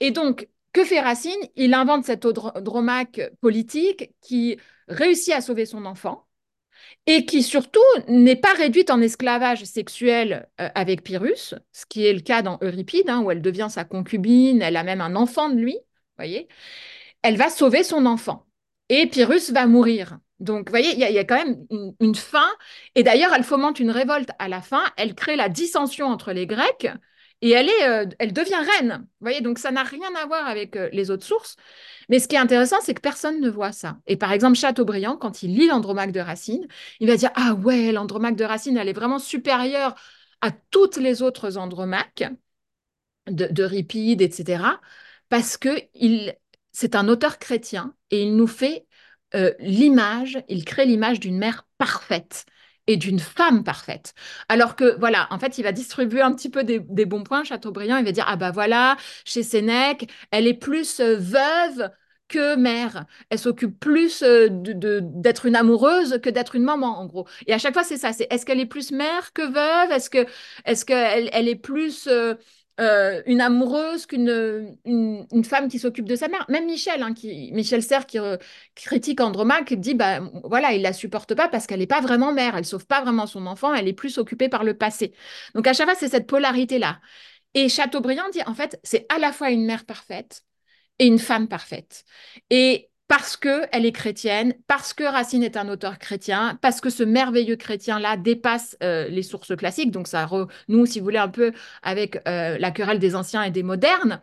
Et 0.00 0.10
donc, 0.10 0.48
que 0.76 0.84
fait 0.84 1.00
Racine? 1.00 1.40
Il 1.56 1.72
invente 1.72 2.04
cette 2.04 2.26
Andromaque 2.26 3.22
politique 3.40 4.10
qui 4.20 4.58
réussit 4.88 5.32
à 5.32 5.40
sauver 5.40 5.64
son 5.64 5.86
enfant 5.86 6.26
et 7.06 7.24
qui 7.24 7.42
surtout 7.42 7.80
n'est 8.08 8.36
pas 8.36 8.52
réduite 8.52 8.90
en 8.90 9.00
esclavage 9.00 9.64
sexuel 9.64 10.50
euh, 10.60 10.68
avec 10.74 11.02
Pyrrhus, 11.02 11.54
ce 11.72 11.86
qui 11.88 12.04
est 12.04 12.12
le 12.12 12.20
cas 12.20 12.42
dans 12.42 12.58
Euripide, 12.60 13.08
hein, 13.08 13.22
où 13.22 13.30
elle 13.30 13.40
devient 13.40 13.68
sa 13.70 13.84
concubine, 13.84 14.60
elle 14.60 14.76
a 14.76 14.82
même 14.82 15.00
un 15.00 15.16
enfant 15.16 15.48
de 15.48 15.56
lui, 15.56 15.78
voyez? 16.18 16.46
Elle 17.22 17.38
va 17.38 17.48
sauver 17.48 17.82
son 17.82 18.04
enfant 18.04 18.46
et 18.90 19.06
Pyrrhus 19.06 19.52
va 19.52 19.66
mourir. 19.66 20.18
Donc, 20.40 20.68
vous 20.68 20.72
voyez, 20.72 20.92
il 20.92 20.98
y, 20.98 21.18
a 21.18 21.24
quand 21.24 21.42
même 21.42 21.66
une 22.00 22.14
fin. 22.14 22.50
Et 22.94 23.02
d'ailleurs, 23.02 23.32
elle 23.34 23.44
fomente 23.44 23.80
une 23.80 23.90
révolte 23.90 24.28
à 24.38 24.48
la 24.48 24.60
fin. 24.60 24.84
Elle 24.98 25.14
crée 25.14 25.36
la 25.36 25.48
dissension 25.48 26.08
entre 26.08 26.32
les 26.32 26.46
Grecs 26.46 26.88
et 27.42 27.50
elle, 27.50 27.68
est, 27.68 27.88
euh, 27.88 28.06
elle 28.18 28.32
devient 28.32 28.56
reine. 28.78 28.98
Vous 29.00 29.24
voyez, 29.24 29.40
donc 29.40 29.58
ça 29.58 29.70
n'a 29.70 29.82
rien 29.82 30.14
à 30.20 30.26
voir 30.26 30.46
avec 30.46 30.76
euh, 30.76 30.88
les 30.92 31.10
autres 31.10 31.26
sources. 31.26 31.56
Mais 32.08 32.18
ce 32.18 32.28
qui 32.28 32.36
est 32.36 32.38
intéressant, 32.38 32.76
c'est 32.82 32.94
que 32.94 33.00
personne 33.00 33.40
ne 33.40 33.50
voit 33.50 33.72
ça. 33.72 33.98
Et 34.06 34.16
par 34.16 34.32
exemple, 34.32 34.56
Chateaubriand, 34.56 35.16
quand 35.16 35.42
il 35.42 35.54
lit 35.54 35.66
l'Andromaque 35.66 36.12
de 36.12 36.20
Racine, 36.20 36.66
il 37.00 37.08
va 37.08 37.16
dire 37.16 37.30
Ah 37.34 37.54
ouais, 37.54 37.92
l'Andromaque 37.92 38.36
de 38.36 38.44
Racine, 38.44 38.76
elle 38.76 38.88
est 38.88 38.92
vraiment 38.92 39.18
supérieure 39.18 39.94
à 40.40 40.50
toutes 40.70 40.96
les 40.96 41.22
autres 41.22 41.56
Andromaques 41.58 42.24
de, 43.26 44.22
etc. 44.22 44.80
Parce 45.28 45.56
que 45.56 45.70
il, 45.94 46.34
c'est 46.72 46.94
un 46.94 47.08
auteur 47.08 47.38
chrétien 47.38 47.94
et 48.10 48.22
il 48.22 48.36
nous 48.36 48.46
fait 48.46 48.86
euh, 49.34 49.52
l'image, 49.58 50.38
il 50.48 50.64
crée 50.64 50.86
l'image 50.86 51.20
d'une 51.20 51.38
mère 51.38 51.66
parfaite 51.78 52.46
et 52.86 52.96
d'une 52.96 53.18
femme 53.18 53.64
parfaite. 53.64 54.14
Alors 54.48 54.76
que, 54.76 54.98
voilà, 54.98 55.26
en 55.30 55.38
fait, 55.38 55.58
il 55.58 55.62
va 55.62 55.72
distribuer 55.72 56.20
un 56.22 56.32
petit 56.32 56.50
peu 56.50 56.64
des, 56.64 56.78
bons 57.06 57.22
points, 57.24 57.44
Chateaubriand, 57.44 57.96
il 57.98 58.04
va 58.04 58.12
dire, 58.12 58.24
ah 58.28 58.36
bah 58.36 58.50
voilà, 58.50 58.96
chez 59.24 59.42
Sénèque, 59.42 60.10
elle 60.30 60.46
est 60.46 60.54
plus 60.54 61.00
euh, 61.00 61.16
veuve 61.16 61.90
que 62.28 62.56
mère. 62.56 63.06
Elle 63.30 63.38
s'occupe 63.38 63.78
plus 63.78 64.22
euh, 64.22 64.48
d'être 64.50 65.46
une 65.46 65.56
amoureuse 65.56 66.18
que 66.22 66.30
d'être 66.30 66.56
une 66.56 66.64
maman, 66.64 66.98
en 66.98 67.06
gros. 67.06 67.26
Et 67.46 67.52
à 67.52 67.58
chaque 67.58 67.74
fois, 67.74 67.84
c'est 67.84 67.96
ça. 67.98 68.12
C'est 68.12 68.26
est-ce 68.30 68.44
qu'elle 68.44 68.60
est 68.60 68.66
plus 68.66 68.90
mère 68.92 69.32
que 69.32 69.42
veuve? 69.42 69.92
Est-ce 69.92 70.10
que 70.10 70.26
est-ce 70.64 70.84
qu'elle 70.84 71.30
elle 71.32 71.48
est 71.48 71.56
plus 71.56 72.08
euh, 72.08 72.34
euh, 72.78 73.22
une 73.26 73.40
amoureuse 73.40 74.04
qu'une 74.04 74.76
une, 74.84 75.44
femme 75.44 75.68
qui 75.68 75.78
s'occupe 75.78 76.06
de 76.06 76.16
sa 76.16 76.28
mère. 76.28 76.44
Même 76.48 76.66
Michel, 76.66 77.02
hein, 77.02 77.14
qui, 77.14 77.50
Michel 77.52 77.82
Serres 77.82 78.06
qui 78.06 78.18
critique 78.74 79.20
Andromaque, 79.20 79.72
dit 79.74 79.94
bah 79.94 80.20
voilà, 80.44 80.72
il 80.72 80.82
la 80.82 80.92
supporte 80.92 81.34
pas 81.34 81.48
parce 81.48 81.66
qu'elle 81.66 81.80
n'est 81.80 81.86
pas 81.86 82.00
vraiment 82.00 82.32
mère, 82.32 82.56
elle 82.56 82.66
sauve 82.66 82.86
pas 82.86 83.00
vraiment 83.00 83.26
son 83.26 83.46
enfant, 83.46 83.72
elle 83.74 83.88
est 83.88 83.92
plus 83.92 84.18
occupée 84.18 84.48
par 84.48 84.64
le 84.64 84.74
passé. 84.76 85.14
Donc 85.54 85.66
à 85.66 85.72
chaque 85.72 85.86
fois, 85.86 85.96
c'est 85.98 86.08
cette 86.08 86.26
polarité-là. 86.26 87.00
Et 87.54 87.68
Chateaubriand 87.68 88.28
dit 88.32 88.42
en 88.46 88.54
fait, 88.54 88.78
c'est 88.82 89.06
à 89.08 89.18
la 89.18 89.32
fois 89.32 89.50
une 89.50 89.64
mère 89.64 89.86
parfaite 89.86 90.42
et 90.98 91.06
une 91.06 91.18
femme 91.18 91.48
parfaite. 91.48 92.04
Et 92.50 92.90
parce 93.08 93.36
qu'elle 93.36 93.86
est 93.86 93.92
chrétienne, 93.92 94.54
parce 94.66 94.92
que 94.92 95.04
Racine 95.04 95.42
est 95.44 95.56
un 95.56 95.68
auteur 95.68 95.98
chrétien, 95.98 96.58
parce 96.60 96.80
que 96.80 96.90
ce 96.90 97.04
merveilleux 97.04 97.56
chrétien-là 97.56 98.16
dépasse 98.16 98.76
euh, 98.82 99.08
les 99.08 99.22
sources 99.22 99.54
classiques. 99.56 99.92
Donc 99.92 100.08
ça 100.08 100.28
nous, 100.68 100.86
si 100.86 100.98
vous 100.98 101.04
voulez, 101.04 101.18
un 101.18 101.28
peu 101.28 101.52
avec 101.82 102.20
euh, 102.26 102.58
la 102.58 102.70
querelle 102.72 102.98
des 102.98 103.14
anciens 103.14 103.42
et 103.42 103.50
des 103.50 103.62
modernes. 103.62 104.20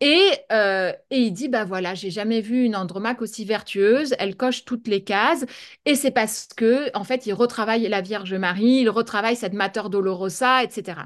Et, 0.00 0.30
euh, 0.52 0.92
et 1.10 1.18
il 1.20 1.32
dit, 1.32 1.48
bah 1.48 1.64
voilà, 1.64 1.94
j'ai 1.94 2.10
jamais 2.10 2.40
vu 2.40 2.64
une 2.64 2.76
Andromaque 2.76 3.22
aussi 3.22 3.44
vertueuse, 3.44 4.14
elle 4.18 4.36
coche 4.36 4.64
toutes 4.64 4.88
les 4.88 5.02
cases, 5.04 5.46
et 5.86 5.94
c'est 5.94 6.10
parce 6.10 6.48
que, 6.56 6.90
en 6.96 7.04
fait, 7.04 7.26
il 7.26 7.32
retravaille 7.32 7.88
la 7.88 8.00
Vierge 8.00 8.34
Marie, 8.34 8.80
il 8.82 8.90
retravaille 8.90 9.36
cette 9.36 9.54
Mater 9.54 9.84
Dolorosa, 9.90 10.62
etc. 10.64 11.02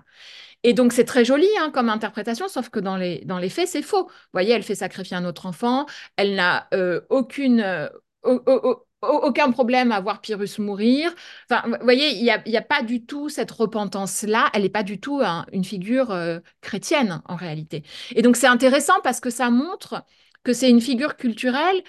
Et 0.64 0.72
donc, 0.72 0.92
c'est 0.92 1.05
très 1.05 1.24
joli 1.24 1.46
hein, 1.61 1.70
comme 1.72 1.88
interprétation, 1.88 2.48
sauf 2.48 2.70
que 2.70 2.81
dans 2.81 2.96
les, 2.96 3.48
faits, 3.51 3.68
c'est 3.68 3.83
faux. 3.83 4.05
Vous 4.05 4.12
voyez, 4.33 4.53
elle 4.53 4.62
fait 4.64 4.74
sacrifier 4.74 5.16
un 5.16 5.24
autre 5.24 5.46
enfant, 5.46 5.87
elle 6.16 6.35
n'a 6.35 6.66
euh, 6.74 7.03
aucune, 7.11 7.61
euh, 7.61 7.88
aucun 9.03 9.51
problème 9.53 9.93
à 9.93 10.01
voir 10.01 10.21
Pyrrhus 10.21 10.59
mourir. 10.59 11.15
Enfin, 11.51 11.63
vous 11.69 11.77
voyez, 11.85 12.11
il 12.17 12.23
n'y 12.23 12.31
a, 12.31 12.59
a 12.59 12.63
pas 12.63 12.83
du 12.83 13.05
tout 13.05 13.29
cette 13.29 13.51
repentance-là, 13.51 14.51
elle 14.55 14.63
n'est 14.63 14.69
pas 14.69 14.83
du 14.83 15.01
tout 15.01 15.21
une 15.53 15.65
figure 15.65 16.11
euh, 16.11 16.41
chrétienne 16.61 17.23
en 17.27 17.37
réalité. 17.37 17.83
Et 18.15 18.23
donc, 18.23 18.37
c'est 18.37 18.47
intéressant 18.47 19.01
parce 19.05 19.21
que 19.21 19.31
ça 19.31 19.51
montre 19.51 20.05
que 20.45 20.53
c'est 20.53 20.71
une 20.71 20.81
figure 20.81 21.17
culturelle 21.17 21.83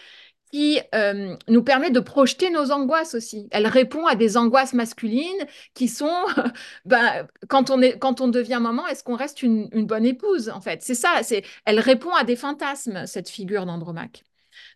qui 0.52 0.80
euh, 0.96 1.36
nous 1.48 1.64
permet 1.64 1.92
de 1.92 2.00
projeter 2.00 2.50
nos 2.50 2.72
angoisses 2.72 3.14
aussi. 3.14 3.48
Elle 3.52 3.68
répond 3.68 4.08
à 4.08 4.16
des 4.16 4.36
angoisses 4.36 4.74
masculines 4.74 5.46
qui 5.76 5.88
sont, 5.88 6.26
ben, 6.86 7.28
quand, 7.48 7.70
on 7.70 7.82
est, 7.82 8.00
quand 8.00 8.22
on 8.22 8.28
devient 8.28 8.60
maman, 8.62 8.88
est-ce 8.88 9.04
qu'on 9.04 9.16
reste 9.16 9.44
une, 9.44 9.70
une 9.74 9.86
bonne 9.86 10.06
épouse, 10.06 10.50
en 10.50 10.62
fait? 10.62 10.82
C'est 10.82 10.96
ça, 10.96 11.22
elle 11.66 11.80
répond 11.80 12.14
à 12.14 12.24
des 12.24 12.36
fantasmes, 12.36 13.06
cette 13.06 13.30
figure 13.30 13.66
d'Andromaque. 13.66 14.24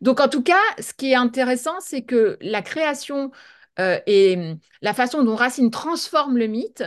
Donc, 0.02 0.20
en 0.20 0.28
tout 0.30 0.44
cas, 0.44 0.60
ce 0.80 0.94
qui 0.94 1.12
est 1.12 1.16
intéressant, 1.16 1.80
c'est 1.80 2.04
que 2.04 2.38
la 2.42 2.62
création 2.62 3.32
euh, 3.80 4.00
et 4.08 4.56
la 4.82 4.94
façon 4.94 5.24
dont 5.24 5.36
Racine 5.36 5.72
transforme 5.72 6.38
le 6.38 6.48
mythe 6.48 6.84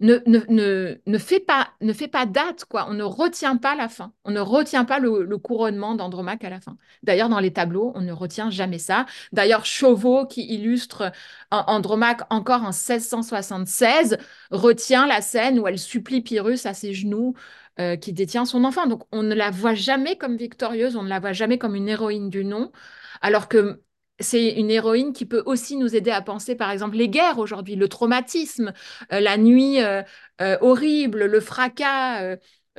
ne, 0.00 0.18
ne, 0.26 0.40
ne, 0.48 1.00
ne 1.06 1.18
fait 1.18 1.40
pas, 1.40 1.68
ne 1.80 1.92
fait 1.92 2.08
pas 2.08 2.26
date, 2.26 2.64
quoi. 2.64 2.86
On 2.88 2.94
ne 2.94 3.02
retient 3.02 3.56
pas 3.56 3.74
la 3.74 3.88
fin. 3.88 4.12
On 4.24 4.30
ne 4.30 4.40
retient 4.40 4.84
pas 4.84 4.98
le, 4.98 5.24
le 5.24 5.38
couronnement 5.38 5.94
d'Andromaque 5.94 6.42
à 6.44 6.50
la 6.50 6.60
fin. 6.60 6.76
D'ailleurs, 7.02 7.28
dans 7.28 7.38
les 7.40 7.52
tableaux, 7.52 7.92
on 7.94 8.00
ne 8.00 8.12
retient 8.12 8.50
jamais 8.50 8.78
ça. 8.78 9.06
D'ailleurs, 9.32 9.66
Chauveau, 9.66 10.26
qui 10.26 10.42
illustre 10.52 11.12
Andromaque 11.50 12.22
encore 12.30 12.62
en 12.62 12.72
1676, 12.72 14.18
retient 14.50 15.06
la 15.06 15.20
scène 15.20 15.58
où 15.58 15.68
elle 15.68 15.78
supplie 15.78 16.22
Pyrrhus 16.22 16.60
à 16.64 16.74
ses 16.74 16.94
genoux 16.94 17.34
euh, 17.78 17.96
qui 17.96 18.12
détient 18.12 18.44
son 18.44 18.64
enfant. 18.64 18.86
Donc, 18.86 19.02
on 19.12 19.22
ne 19.22 19.34
la 19.34 19.50
voit 19.50 19.74
jamais 19.74 20.16
comme 20.16 20.36
victorieuse, 20.36 20.96
on 20.96 21.02
ne 21.02 21.08
la 21.08 21.20
voit 21.20 21.32
jamais 21.32 21.58
comme 21.58 21.74
une 21.74 21.88
héroïne 21.88 22.30
du 22.30 22.44
nom, 22.44 22.72
alors 23.20 23.48
que 23.48 23.82
c'est 24.20 24.50
une 24.50 24.70
héroïne 24.70 25.12
qui 25.12 25.26
peut 25.26 25.42
aussi 25.46 25.76
nous 25.76 25.96
aider 25.96 26.10
à 26.10 26.22
penser, 26.22 26.54
par 26.54 26.70
exemple, 26.70 26.96
les 26.96 27.08
guerres 27.08 27.38
aujourd'hui, 27.38 27.76
le 27.76 27.88
traumatisme, 27.88 28.72
euh, 29.12 29.20
la 29.20 29.36
nuit 29.36 29.82
euh, 29.82 30.02
euh, 30.40 30.58
horrible, 30.60 31.24
le 31.24 31.40
fracas. 31.40 32.36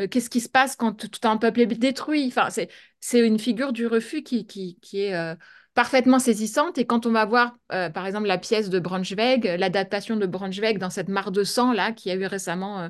Qu'est-ce 0.10 0.30
qui 0.30 0.40
se 0.40 0.50
passe 0.50 0.76
quand 0.76 0.94
tout 0.94 1.28
un 1.28 1.38
peuple 1.38 1.62
est 1.62 1.68
détruit? 1.68 2.28
Enfin, 2.28 2.50
c'est, 2.50 2.70
une 3.20 3.40
figure 3.40 3.74
du 3.74 3.88
refus 3.88 4.24
qui, 4.24 4.48
qui, 4.48 4.80
qui 4.82 5.02
est 5.02 5.36
parfaitement 5.74 6.18
saisissante. 6.18 6.78
Et 6.78 6.86
quand 6.86 7.06
on 7.06 7.12
va 7.12 7.26
voir, 7.26 7.56
par 7.68 8.08
exemple, 8.08 8.28
la 8.28 8.38
pièce 8.38 8.70
de 8.70 8.80
Braunschweig, 8.80 9.44
l'adaptation 9.60 10.16
de 10.16 10.26
Braunschweig 10.26 10.80
dans 10.80 10.90
cette 10.90 11.10
mare 11.10 11.32
de 11.32 11.44
sang 11.44 11.74
là 11.74 11.92
qu'il 11.92 12.12
y 12.12 12.16
a 12.16 12.18
eu 12.18 12.26
récemment 12.26 12.90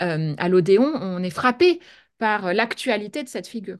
à 0.00 0.48
l'Odéon, 0.48 0.92
on 0.94 1.22
est 1.22 1.30
frappé 1.30 1.80
par 2.18 2.52
l'actualité 2.52 3.22
de 3.22 3.28
cette 3.28 3.46
figure. 3.46 3.78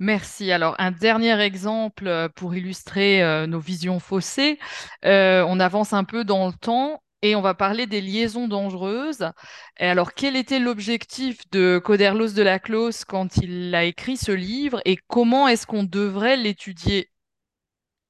Merci. 0.00 0.50
Alors, 0.50 0.74
un 0.78 0.90
dernier 0.90 1.40
exemple 1.40 2.08
euh, 2.08 2.28
pour 2.28 2.54
illustrer 2.54 3.22
euh, 3.22 3.46
nos 3.46 3.60
visions 3.60 4.00
faussées. 4.00 4.58
Euh, 5.04 5.44
on 5.48 5.60
avance 5.60 5.92
un 5.92 6.04
peu 6.04 6.24
dans 6.24 6.48
le 6.48 6.52
temps 6.52 7.02
et 7.22 7.36
on 7.36 7.40
va 7.40 7.54
parler 7.54 7.86
des 7.86 8.00
liaisons 8.00 8.48
dangereuses. 8.48 9.30
Et 9.78 9.86
alors, 9.86 10.12
quel 10.12 10.36
était 10.36 10.58
l'objectif 10.58 11.48
de 11.52 11.80
Coderlos 11.82 12.32
de 12.32 12.42
la 12.42 12.58
Clos 12.58 13.04
quand 13.06 13.36
il 13.38 13.74
a 13.74 13.84
écrit 13.84 14.16
ce 14.16 14.32
livre 14.32 14.80
et 14.84 14.98
comment 15.06 15.46
est-ce 15.48 15.66
qu'on 15.66 15.84
devrait 15.84 16.36
l'étudier? 16.36 17.08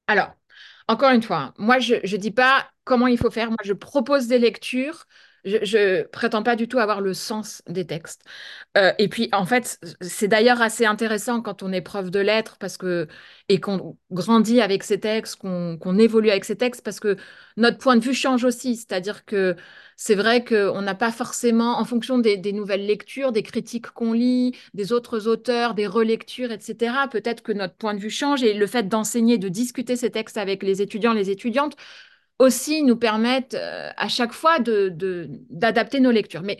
Alors, 0.07 0.35
encore 0.89 1.11
une 1.11 1.23
fois, 1.23 1.53
moi, 1.59 1.79
je 1.79 1.95
ne 1.95 2.17
dis 2.17 2.33
pas 2.33 2.69
comment 2.85 3.07
il 3.07 3.19
faut 3.19 3.31
faire. 3.31 3.49
Moi, 3.51 3.59
je 3.63 3.73
propose 3.73 4.27
des 4.27 4.39
lectures. 4.39 5.05
Je, 5.45 6.05
prétends 6.05 6.43
pas 6.43 6.57
du 6.57 6.69
tout 6.69 6.79
avoir 6.79 7.03
le 7.03 7.13
sens 7.13 7.63
des 7.69 7.87
textes. 7.87 8.23
Euh, 8.79 8.93
et 8.99 9.09
puis, 9.09 9.29
en 9.33 9.45
fait, 9.45 9.79
c'est 10.01 10.27
d'ailleurs 10.29 10.63
assez 10.63 10.87
intéressant 10.87 11.43
quand 11.43 11.63
on 11.63 11.71
est 11.73 11.83
prof 11.83 12.11
de 12.11 12.19
lettres 12.19 12.57
parce 12.59 12.79
que, 12.79 13.09
et 13.51 13.61
qu'on 13.61 13.99
grandit 14.11 14.63
avec 14.63 14.83
ces 14.85 14.99
textes, 15.01 15.37
qu'on 15.37 15.77
qu'on 15.79 15.99
évolue 15.99 16.31
avec 16.31 16.47
ces 16.47 16.57
textes, 16.57 16.83
parce 16.83 16.99
que 16.99 17.17
notre 17.59 17.77
point 17.79 17.97
de 17.97 18.03
vue 18.03 18.15
change 18.15 18.45
aussi. 18.45 18.77
C'est-à-dire 18.77 19.27
que 19.27 19.55
c'est 19.97 20.15
vrai 20.15 20.45
qu'on 20.45 20.81
n'a 20.83 20.95
pas 20.95 21.13
forcément, 21.13 21.79
en 21.79 21.85
fonction 21.85 22.19
des, 22.19 22.37
des 22.39 22.53
nouvelles 22.53 22.87
lectures, 22.87 23.31
des 23.33 23.43
critiques 23.43 23.91
qu'on 23.91 24.13
lit, 24.13 24.57
des 24.73 24.93
autres 24.93 25.29
auteurs, 25.29 25.75
des 25.75 25.87
relectures, 25.87 26.53
etc., 26.53 26.95
peut-être 27.11 27.43
que 27.43 27.53
notre 27.53 27.75
point 27.75 27.95
de 27.95 28.01
vue 28.01 28.11
change 28.11 28.43
et 28.43 28.55
le 28.55 28.67
fait 28.67 28.89
d'enseigner, 28.89 29.39
de 29.39 29.49
discuter 29.49 29.97
ces 29.97 30.11
textes 30.11 30.39
avec 30.39 30.63
les 30.63 30.83
étudiants, 30.83 31.13
les 31.13 31.31
étudiantes, 31.31 31.77
aussi 32.39 32.83
nous 32.83 32.97
permettent 32.97 33.55
euh, 33.55 33.91
à 33.97 34.09
chaque 34.09 34.33
fois 34.33 34.59
de, 34.59 34.89
de- 34.91 35.29
d'adapter 35.51 36.01
nos 36.01 36.11
lectures. 36.11 36.43
Mais 36.43 36.59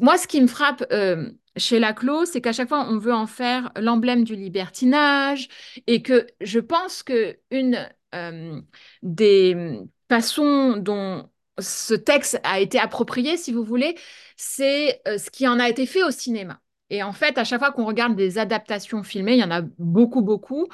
moi, 0.00 0.18
ce 0.18 0.26
qui 0.28 0.40
me 0.40 0.46
frappe 0.46 0.84
euh, 0.92 1.30
chez 1.56 1.78
Laclos, 1.78 2.26
c'est 2.26 2.40
qu'à 2.40 2.52
chaque 2.52 2.68
fois, 2.68 2.86
on 2.88 2.98
veut 2.98 3.14
en 3.14 3.26
faire 3.26 3.70
l'emblème 3.76 4.24
du 4.24 4.36
libertinage 4.36 5.48
et 5.86 6.02
que 6.02 6.26
je 6.40 6.60
pense 6.60 7.02
que 7.02 7.38
une 7.50 7.88
euh, 8.14 8.60
des 9.02 9.80
façons 10.08 10.76
dont 10.76 11.28
ce 11.58 11.94
texte 11.94 12.40
a 12.44 12.60
été 12.60 12.78
approprié, 12.78 13.36
si 13.36 13.52
vous 13.52 13.64
voulez, 13.64 13.96
c'est 14.36 15.00
euh, 15.08 15.18
ce 15.18 15.30
qui 15.30 15.48
en 15.48 15.58
a 15.58 15.68
été 15.68 15.86
fait 15.86 16.02
au 16.04 16.10
cinéma. 16.10 16.60
Et 16.90 17.02
en 17.02 17.12
fait, 17.12 17.36
à 17.36 17.44
chaque 17.44 17.60
fois 17.60 17.72
qu'on 17.72 17.84
regarde 17.84 18.16
des 18.16 18.38
adaptations 18.38 19.02
filmées, 19.02 19.34
il 19.34 19.40
y 19.40 19.44
en 19.44 19.50
a 19.50 19.62
beaucoup, 19.78 20.22
beaucoup, 20.22 20.68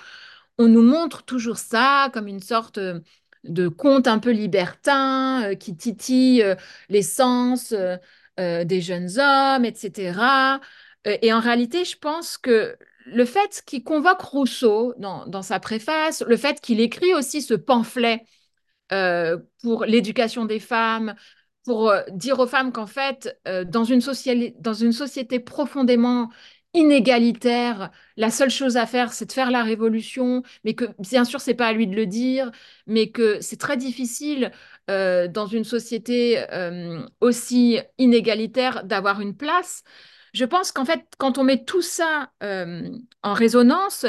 on 0.59 0.68
nous 0.68 0.83
montre 0.83 1.24
toujours 1.24 1.59
ça 1.59 2.11
comme 2.12 2.28
une 2.28 2.40
sorte 2.40 2.78
euh, 2.78 3.00
de 3.44 3.68
conte 3.68 4.07
un 4.09 4.18
peu 4.18 4.30
libertin 4.30 5.44
euh, 5.44 5.54
qui 5.54 5.76
titille 5.76 6.42
euh, 6.42 6.54
les 6.88 7.02
sens 7.02 7.72
euh, 7.72 8.64
des 8.64 8.80
jeunes 8.80 9.18
hommes, 9.18 9.64
etc. 9.64 10.61
Et 11.04 11.33
en 11.33 11.38
réalité, 11.38 11.85
je 11.85 11.96
pense 11.96 12.38
que 12.38 12.76
le 13.07 13.24
fait 13.26 13.62
qu'il 13.66 13.85
convoque 13.85 14.22
Rousseau 14.22 14.94
dans, 14.98 15.26
dans 15.26 15.42
sa 15.42 15.61
préface, 15.61 16.24
le 16.26 16.37
fait 16.37 16.61
qu'il 16.61 16.80
écrit 16.80 17.14
aussi 17.14 17.42
ce 17.42 17.54
pamphlet 17.54 18.24
pour 19.62 19.85
l'éducation 19.85 20.46
des 20.46 20.59
femmes, 20.59 21.14
pour 21.64 21.92
dire 22.11 22.38
aux 22.40 22.46
femmes 22.46 22.72
qu'en 22.72 22.87
fait, 22.87 23.38
dans 23.66 23.85
une 23.85 24.00
dans 24.59 24.74
une 24.74 24.92
société 24.92 25.38
profondément 25.38 26.30
inégalitaire, 26.74 27.90
la 28.16 28.30
seule 28.30 28.50
chose 28.50 28.76
à 28.76 28.87
faire, 28.87 29.12
c'est 29.12 29.26
de 29.26 29.32
faire 29.32 29.50
la 29.50 29.62
révolution, 29.62 30.42
mais 30.64 30.74
que 30.74 30.87
bien 30.98 31.24
sûr, 31.24 31.40
c'est 31.40 31.54
pas 31.54 31.68
à 31.68 31.72
lui 31.72 31.87
de 31.87 31.94
le 31.96 32.06
dire, 32.06 32.50
mais 32.87 33.10
que 33.10 33.40
c'est 33.40 33.56
très 33.58 33.76
difficile 33.76 34.50
euh, 34.90 35.28
dans 35.28 35.46
une 35.46 35.64
société 35.64 36.44
euh, 36.52 37.00
aussi 37.20 37.78
inégalitaire 37.98 38.84
d'avoir 38.84 39.20
une 39.20 39.37
place. 39.37 39.84
Je 40.32 40.44
pense 40.44 40.72
qu'en 40.72 40.84
fait, 40.84 41.04
quand 41.18 41.38
on 41.38 41.44
met 41.44 41.64
tout 41.64 41.82
ça 41.82 42.32
euh, 42.42 42.88
en 43.22 43.32
résonance, 43.34 44.04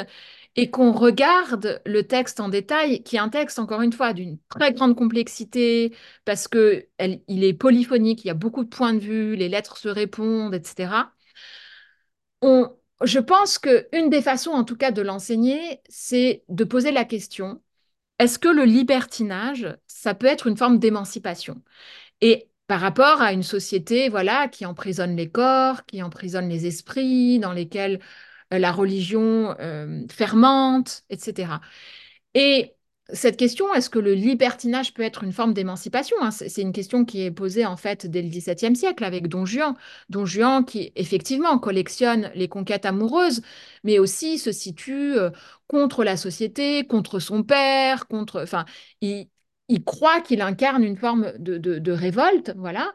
et 0.55 0.69
qu'on 0.71 0.91
regarde 0.93 1.81
le 1.85 2.03
texte 2.07 2.39
en 2.39 2.49
détail, 2.49 3.03
qui 3.03 3.17
est 3.17 3.19
un 3.19 3.29
texte, 3.29 3.59
encore 3.59 3.81
une 3.81 3.91
fois, 3.93 4.13
d'une 4.13 4.37
très 4.49 4.73
grande 4.73 4.95
complexité, 4.95 5.93
parce 6.25 6.47
que 6.47 6.87
elle- 6.97 7.21
il 7.27 7.43
est 7.43 7.53
polyphonique, 7.53 8.23
il 8.23 8.27
y 8.27 8.31
a 8.31 8.33
beaucoup 8.33 8.63
de 8.63 8.69
points 8.69 8.93
de 8.93 8.99
vue, 8.99 9.35
les 9.35 9.49
lettres 9.49 9.77
se 9.77 9.89
répondent, 9.89 10.53
etc. 10.55 11.13
Je 13.03 13.19
pense 13.19 13.59
qu'une 13.59 14.09
des 14.09 14.21
façons, 14.21 14.51
en 14.51 14.63
tout 14.63 14.77
cas, 14.77 14.91
de 14.91 15.01
l'enseigner, 15.01 15.81
c'est 15.89 16.43
de 16.49 16.63
poser 16.63 16.91
la 16.91 17.05
question, 17.05 17.61
est-ce 18.19 18.39
que 18.39 18.47
le 18.49 18.63
libertinage, 18.65 19.77
ça 19.87 20.15
peut 20.15 20.27
être 20.27 20.47
une 20.47 20.57
forme 20.57 20.79
d'émancipation? 20.79 21.61
Et 22.21 22.49
par 22.67 22.81
rapport 22.81 23.21
à 23.21 23.33
une 23.33 23.43
société, 23.43 24.09
voilà, 24.09 24.47
qui 24.49 24.65
emprisonne 24.65 25.15
les 25.17 25.29
corps, 25.31 25.85
qui 25.85 26.03
emprisonne 26.03 26.49
les 26.49 26.67
esprits, 26.67 27.39
dans 27.39 27.53
lesquels 27.53 27.99
euh, 28.53 28.59
la 28.59 28.71
religion 28.71 29.55
euh, 29.59 30.03
fermente, 30.09 31.03
etc. 31.09 31.61
Et 32.35 32.74
cette 33.13 33.37
question, 33.37 33.71
est-ce 33.73 33.89
que 33.89 33.99
le 33.99 34.13
libertinage 34.15 34.93
peut 34.93 35.03
être 35.03 35.23
une 35.23 35.31
forme 35.31 35.53
d'émancipation? 35.53 36.17
hein? 36.21 36.31
C'est 36.31 36.61
une 36.61 36.73
question 36.73 37.05
qui 37.05 37.21
est 37.21 37.31
posée 37.31 37.65
en 37.65 37.77
fait 37.77 38.07
dès 38.07 38.21
le 38.23 38.29
XVIIe 38.29 38.75
siècle 38.75 39.03
avec 39.03 39.27
Don 39.27 39.45
Juan. 39.45 39.75
Don 40.09 40.25
Juan 40.25 40.65
qui 40.65 40.91
effectivement 40.95 41.59
collectionne 41.59 42.31
les 42.33 42.47
conquêtes 42.47 42.85
amoureuses, 42.85 43.41
mais 43.83 43.99
aussi 43.99 44.39
se 44.39 44.51
situe 44.51 45.15
euh, 45.17 45.29
contre 45.67 46.03
la 46.03 46.17
société, 46.17 46.85
contre 46.87 47.19
son 47.19 47.43
père, 47.43 48.07
contre, 48.07 48.41
enfin, 48.41 48.65
il, 49.01 49.27
croit 49.85 50.21
qu'il 50.21 50.41
incarne 50.41 50.83
une 50.83 50.97
forme 50.97 51.33
de- 51.37 51.57
de 51.57 51.91
révolte, 51.91 52.53
voilà. 52.57 52.93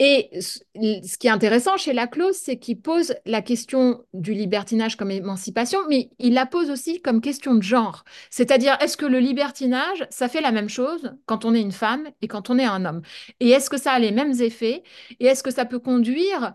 Et 0.00 0.30
ce 0.40 1.18
qui 1.18 1.26
est 1.26 1.30
intéressant 1.30 1.76
chez 1.76 1.92
Laclos, 1.92 2.32
c'est 2.32 2.58
qu'il 2.58 2.80
pose 2.80 3.16
la 3.26 3.42
question 3.42 4.04
du 4.12 4.32
libertinage 4.32 4.96
comme 4.96 5.10
émancipation, 5.10 5.80
mais 5.88 6.10
il 6.20 6.34
la 6.34 6.46
pose 6.46 6.70
aussi 6.70 7.02
comme 7.02 7.20
question 7.20 7.54
de 7.56 7.62
genre. 7.62 8.04
C'est-à-dire, 8.30 8.76
est-ce 8.80 8.96
que 8.96 9.06
le 9.06 9.18
libertinage, 9.18 10.06
ça 10.10 10.28
fait 10.28 10.40
la 10.40 10.52
même 10.52 10.68
chose 10.68 11.12
quand 11.26 11.44
on 11.44 11.52
est 11.52 11.60
une 11.60 11.72
femme 11.72 12.08
et 12.22 12.28
quand 12.28 12.48
on 12.48 12.58
est 12.60 12.64
un 12.64 12.84
homme? 12.84 13.02
Et 13.40 13.50
est-ce 13.50 13.70
que 13.70 13.76
ça 13.76 13.92
a 13.92 13.98
les 13.98 14.12
mêmes 14.12 14.40
effets? 14.40 14.84
Et 15.18 15.26
est-ce 15.26 15.42
que 15.42 15.50
ça 15.50 15.64
peut 15.64 15.80
conduire 15.80 16.54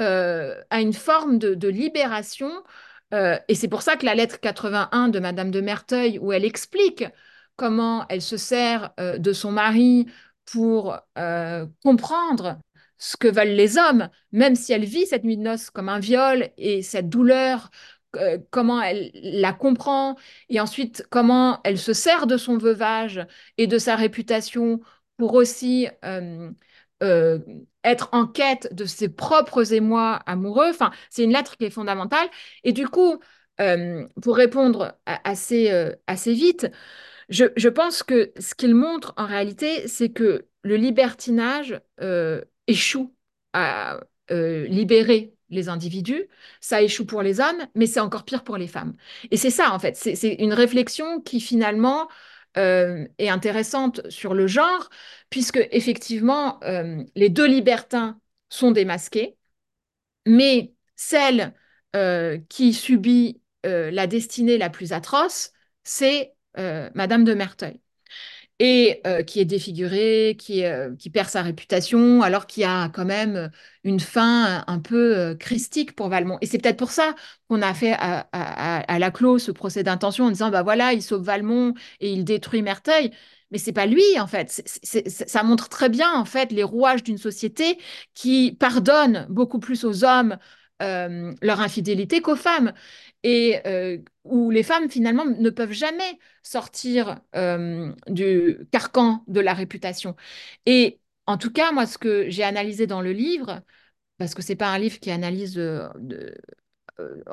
euh, 0.00 0.58
à 0.70 0.80
une 0.80 0.94
forme 0.94 1.38
de, 1.38 1.68
libération? 1.68 2.50
Euh, 3.12 3.38
et 3.48 3.54
c'est 3.54 3.68
pour 3.68 3.82
ça 3.82 3.96
que 3.96 4.06
la 4.06 4.14
lettre 4.14 4.40
81 4.40 5.08
de 5.08 5.18
Madame 5.18 5.50
de 5.50 5.60
Merteuil, 5.60 6.18
où 6.20 6.32
elle 6.32 6.44
explique 6.44 7.04
comment 7.56 8.06
elle 8.08 8.22
se 8.22 8.38
sert 8.38 8.92
euh, 8.98 9.18
de 9.18 9.32
son 9.34 9.52
mari 9.52 10.06
pour 10.46 10.98
comprendre 11.82 12.58
ce 12.98 13.16
que 13.16 13.28
veulent 13.28 13.48
les 13.48 13.78
hommes, 13.78 14.08
même 14.32 14.56
si 14.56 14.72
elle 14.72 14.84
vit 14.84 15.06
cette 15.06 15.24
nuit 15.24 15.36
de 15.36 15.42
noces 15.42 15.70
comme 15.70 15.88
un 15.88 16.00
viol 16.00 16.50
et 16.58 16.82
cette 16.82 17.08
douleur, 17.08 17.70
euh, 18.16 18.38
comment 18.50 18.80
elle 18.80 19.10
la 19.14 19.52
comprend, 19.52 20.16
et 20.48 20.60
ensuite 20.60 21.06
comment 21.10 21.60
elle 21.64 21.78
se 21.78 21.92
sert 21.92 22.26
de 22.26 22.36
son 22.38 22.56
veuvage 22.56 23.20
et 23.58 23.66
de 23.66 23.78
sa 23.78 23.96
réputation 23.96 24.80
pour 25.18 25.34
aussi 25.34 25.88
euh, 26.04 26.50
euh, 27.02 27.38
être 27.84 28.08
en 28.12 28.26
quête 28.26 28.74
de 28.74 28.86
ses 28.86 29.08
propres 29.10 29.74
émois 29.74 30.14
amoureux. 30.26 30.70
Enfin, 30.70 30.90
c'est 31.10 31.24
une 31.24 31.32
lettre 31.32 31.56
qui 31.58 31.66
est 31.66 31.70
fondamentale. 31.70 32.28
Et 32.64 32.72
du 32.72 32.88
coup, 32.88 33.18
pour 34.22 34.36
répondre 34.36 34.96
assez, 35.04 35.70
assez 36.06 36.32
vite, 36.32 36.70
je, 37.28 37.46
je 37.56 37.68
pense 37.68 38.04
que 38.04 38.32
ce 38.38 38.54
qu'il 38.54 38.74
montre 38.74 39.14
en 39.16 39.26
réalité, 39.26 39.88
c'est 39.88 40.10
que 40.10 40.46
le 40.62 40.76
libertinage 40.76 41.80
échoue 42.68 43.14
à 43.52 43.98
euh, 44.30 44.66
libérer 44.66 45.34
les 45.50 45.68
individus. 45.68 46.28
Ça 46.60 46.82
échoue 46.82 47.06
pour 47.06 47.22
les 47.22 47.40
hommes, 47.40 47.66
mais 47.74 47.86
c'est 47.86 48.00
encore 48.00 48.24
pire 48.24 48.44
pour 48.44 48.58
les 48.58 48.68
femmes. 48.68 48.94
Et 49.30 49.36
c'est 49.36 49.50
ça, 49.50 49.72
en 49.72 49.78
fait. 49.78 49.96
C'est 49.96 50.34
une 50.34 50.52
réflexion 50.52 51.20
qui, 51.20 51.40
finalement, 51.40 52.08
euh, 52.56 53.06
est 53.18 53.30
intéressante 53.30 54.08
sur 54.10 54.34
le 54.34 54.46
genre, 54.46 54.90
puisque, 55.30 55.66
effectivement, 55.72 56.62
euh, 56.64 57.02
les 57.16 57.30
deux 57.30 57.46
libertins 57.46 58.20
sont 58.50 58.70
démasqués, 58.70 59.36
mais 60.26 60.74
celle 60.94 61.54
qui 62.48 62.74
subit 62.74 63.42
la 63.64 64.06
destinée 64.06 64.56
la 64.56 64.70
plus 64.70 64.92
atroce, 64.92 65.52
c'est 65.82 66.34
Madame 66.56 67.24
de 67.24 67.34
Merteuil 67.34 67.80
et 68.60 69.00
euh, 69.06 69.22
qui 69.22 69.40
est 69.40 69.44
défiguré, 69.44 70.36
qui, 70.38 70.64
euh, 70.64 70.94
qui 70.96 71.10
perd 71.10 71.28
sa 71.28 71.42
réputation, 71.42 72.22
alors 72.22 72.46
qu'il 72.46 72.62
y 72.62 72.66
a 72.66 72.88
quand 72.88 73.04
même 73.04 73.50
une 73.84 74.00
fin 74.00 74.64
un 74.66 74.78
peu 74.80 75.16
euh, 75.16 75.34
christique 75.34 75.94
pour 75.94 76.08
Valmont. 76.08 76.38
Et 76.40 76.46
c'est 76.46 76.58
peut-être 76.58 76.76
pour 76.76 76.90
ça 76.90 77.14
qu'on 77.48 77.62
a 77.62 77.72
fait 77.72 77.92
à, 77.98 78.98
la 78.98 79.10
clos 79.10 79.38
ce 79.38 79.52
procès 79.52 79.82
d'intention 79.84 80.24
en 80.26 80.30
disant, 80.30 80.50
bah 80.50 80.62
voilà, 80.62 80.92
il 80.92 81.02
sauve 81.02 81.22
Valmont 81.22 81.74
et 82.00 82.12
il 82.12 82.24
détruit 82.24 82.62
Merteuil. 82.62 83.12
Mais 83.50 83.58
c'est 83.58 83.72
pas 83.72 83.86
lui, 83.86 84.02
en 84.18 84.26
fait. 84.26 84.50
Ça 85.06 85.42
montre 85.42 85.68
très 85.68 85.88
bien, 85.88 86.12
en 86.12 86.24
fait, 86.26 86.52
les 86.52 86.62
rouages 86.62 87.02
d'une 87.02 87.16
société 87.16 87.78
qui 88.12 88.52
pardonne 88.58 89.26
beaucoup 89.30 89.58
plus 89.58 89.84
aux 89.84 90.04
hommes 90.04 90.36
leur 90.80 91.60
infidélité 91.60 92.20
qu'aux 92.20 92.36
femmes. 92.36 92.72
Et 93.24 93.60
où 94.24 94.50
les 94.50 94.62
femmes, 94.62 94.90
finalement, 94.90 95.24
ne 95.24 95.50
peuvent 95.50 95.72
jamais 95.72 96.18
sortir 96.42 97.20
du 98.08 98.58
carcan 98.72 99.24
de 99.26 99.40
la 99.40 99.54
réputation. 99.54 100.16
Et 100.66 101.00
en 101.26 101.38
tout 101.38 101.52
cas, 101.52 101.72
moi, 101.72 101.86
ce 101.86 101.98
que 101.98 102.30
j'ai 102.30 102.44
analysé 102.44 102.86
dans 102.86 103.00
le 103.02 103.12
livre, 103.12 103.62
parce 104.18 104.34
que 104.34 104.42
c'est 104.42 104.56
pas 104.56 104.68
un 104.68 104.78
livre 104.78 105.00
qui 105.00 105.10
analyse 105.10 105.54
de, 105.54 105.88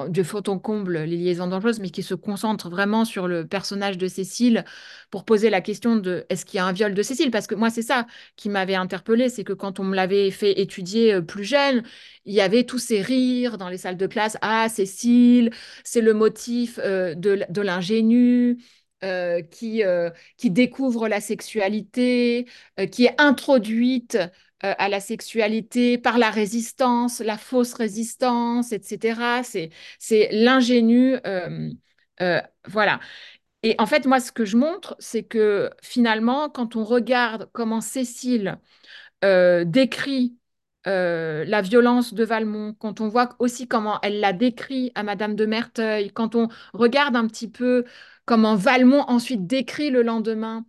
de 0.10 0.24
fond 0.24 0.44
en 0.48 0.60
comble 0.60 1.00
les 1.00 1.18
liaisons 1.18 1.48
dangereuses, 1.48 1.80
mais 1.80 1.90
qui 1.90 2.04
se 2.04 2.14
concentre 2.14 2.70
vraiment 2.70 3.04
sur 3.06 3.28
le 3.28 3.48
personnage 3.48 3.98
de 3.98 4.08
Cécile 4.08 4.64
pour 5.10 5.26
poser 5.26 5.50
la 5.50 5.62
question 5.62 5.96
de 5.96 6.26
est-ce 6.30 6.46
qu'il 6.46 6.58
y 6.58 6.60
a 6.60 6.66
un 6.66 6.72
viol 6.72 6.94
de 6.94 7.02
Cécile? 7.02 7.32
Parce 7.32 7.48
que 7.48 7.56
moi, 7.56 7.70
c'est 7.70 7.82
ça 7.82 8.06
qui 8.36 8.50
m'avait 8.50 8.76
interpellée, 8.76 9.30
c'est 9.30 9.44
que 9.44 9.54
quand 9.54 9.80
on 9.80 9.84
me 9.84 9.96
l'avait 9.96 10.30
fait 10.32 10.60
étudier 10.60 11.14
euh, 11.16 11.22
plus 11.22 11.44
jeune, 11.44 11.84
il 12.26 12.34
y 12.34 12.42
avait 12.42 12.64
tous 12.64 12.80
ces 12.80 13.02
rires 13.02 13.58
dans 13.58 13.70
les 13.70 13.78
salles 13.78 13.98
de 13.98 14.08
classe. 14.08 14.38
Ah, 14.42 14.70
Cécile, 14.70 15.50
c'est 15.84 16.02
le 16.02 16.14
motif 16.14 16.80
euh, 16.84 17.16
de, 17.16 17.42
de 17.50 17.62
l'ingénu. 17.62 18.58
euh, 19.04 19.42
qui, 19.42 19.84
euh, 19.84 20.10
qui 20.38 20.50
découvre 20.52 21.08
la 21.08 21.22
sexualité, 21.22 22.48
euh, 22.80 22.86
qui 22.88 23.06
est 23.06 23.16
introduite 23.22 24.16
euh, 24.16 24.28
à 24.78 24.90
la 24.90 25.00
sexualité 25.00 25.98
par 25.98 26.18
la 26.18 26.30
résistance, 26.32 27.20
la 27.20 27.38
fausse 27.38 27.74
résistance, 27.74 28.72
etc. 28.72 29.44
C'est, 29.44 29.70
c'est 30.00 30.30
l'ingénu. 30.32 31.16
euh, 31.28 31.70
euh, 32.22 32.42
voilà. 32.68 33.00
Et 33.64 33.76
en 33.80 33.86
fait, 33.88 34.06
moi, 34.06 34.20
ce 34.20 34.32
que 34.32 34.46
je 34.46 34.58
montre, 34.58 34.96
c'est 35.00 35.24
que 35.24 35.70
finalement, 35.82 36.50
quand 36.50 36.76
on 36.76 36.84
regarde 36.84 37.50
comment 37.54 37.82
Cécile 37.82 38.60
euh, 39.24 39.66
décrit 39.66 40.38
euh, 40.88 41.46
la 41.46 41.62
violence 41.62 42.14
de 42.14 42.24
Valmont, 42.24 42.74
quand 42.80 43.02
on 43.02 43.08
voit 43.08 43.36
aussi 43.40 43.68
comment 43.68 44.00
elle 44.02 44.20
l'a 44.20 44.34
décrit 44.34 44.92
à 44.96 45.04
Madame 45.04 45.36
de 45.36 45.46
Merteuil, 45.46 46.12
quand 46.12 46.36
on 46.36 46.48
regarde 46.74 47.16
un 47.16 47.28
petit 47.28 47.50
peu 47.50 47.86
comment 48.26 48.56
Valmont 48.56 49.04
ensuite 49.08 49.48
décrit 49.48 49.90
le 49.90 50.04
lendemain 50.04 50.66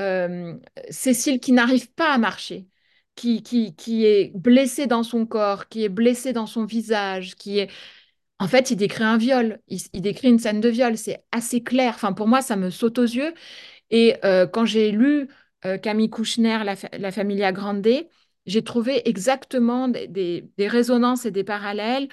euh, 0.00 0.56
Cécile 0.90 1.40
qui 1.40 1.52
n'arrive 1.52 1.92
pas 1.92 2.12
à 2.12 2.18
marcher, 2.18 2.66
qui, 3.20 3.42
qui, 3.42 3.74
qui 3.76 4.06
est 4.06 4.32
blessée 4.34 4.86
dans 4.86 5.02
son 5.02 5.26
corps, 5.26 5.68
qui 5.68 5.84
est 5.84 5.88
blessée 5.90 6.32
dans 6.32 6.46
son 6.46 6.64
visage, 6.64 7.34
qui 7.36 7.58
est... 7.58 7.70
En 8.38 8.48
fait, 8.48 8.70
il 8.70 8.76
décrit 8.76 9.04
un 9.04 9.18
viol, 9.18 9.60
il, 9.68 10.00
décrit 10.02 10.28
une 10.28 10.38
scène 10.38 10.60
de 10.60 10.68
viol, 10.70 10.96
c'est 10.98 11.24
assez 11.32 11.62
clair. 11.62 11.94
Enfin, 11.96 12.12
pour 12.14 12.28
moi, 12.28 12.42
ça 12.42 12.56
me 12.56 12.70
saute 12.70 12.98
aux 12.98 13.02
yeux. 13.04 13.34
Et 13.90 14.16
euh, 14.24 14.46
quand 14.46 14.66
j'ai 14.66 14.92
lu 14.92 15.28
euh, 15.66 15.78
Camille 15.78 16.10
Kouchner, 16.10 16.60
La, 16.64 16.74
La 16.98 17.12
Familia 17.12 17.52
Grande, 17.52 17.86
j'ai 18.46 18.62
trouvé 18.64 19.08
exactement 19.08 19.88
des, 19.88 20.08
des- 20.08 20.50
des 20.58 20.68
résonances 20.68 21.26
et 21.26 21.30
des 21.30 21.44
parallèles 21.44 22.08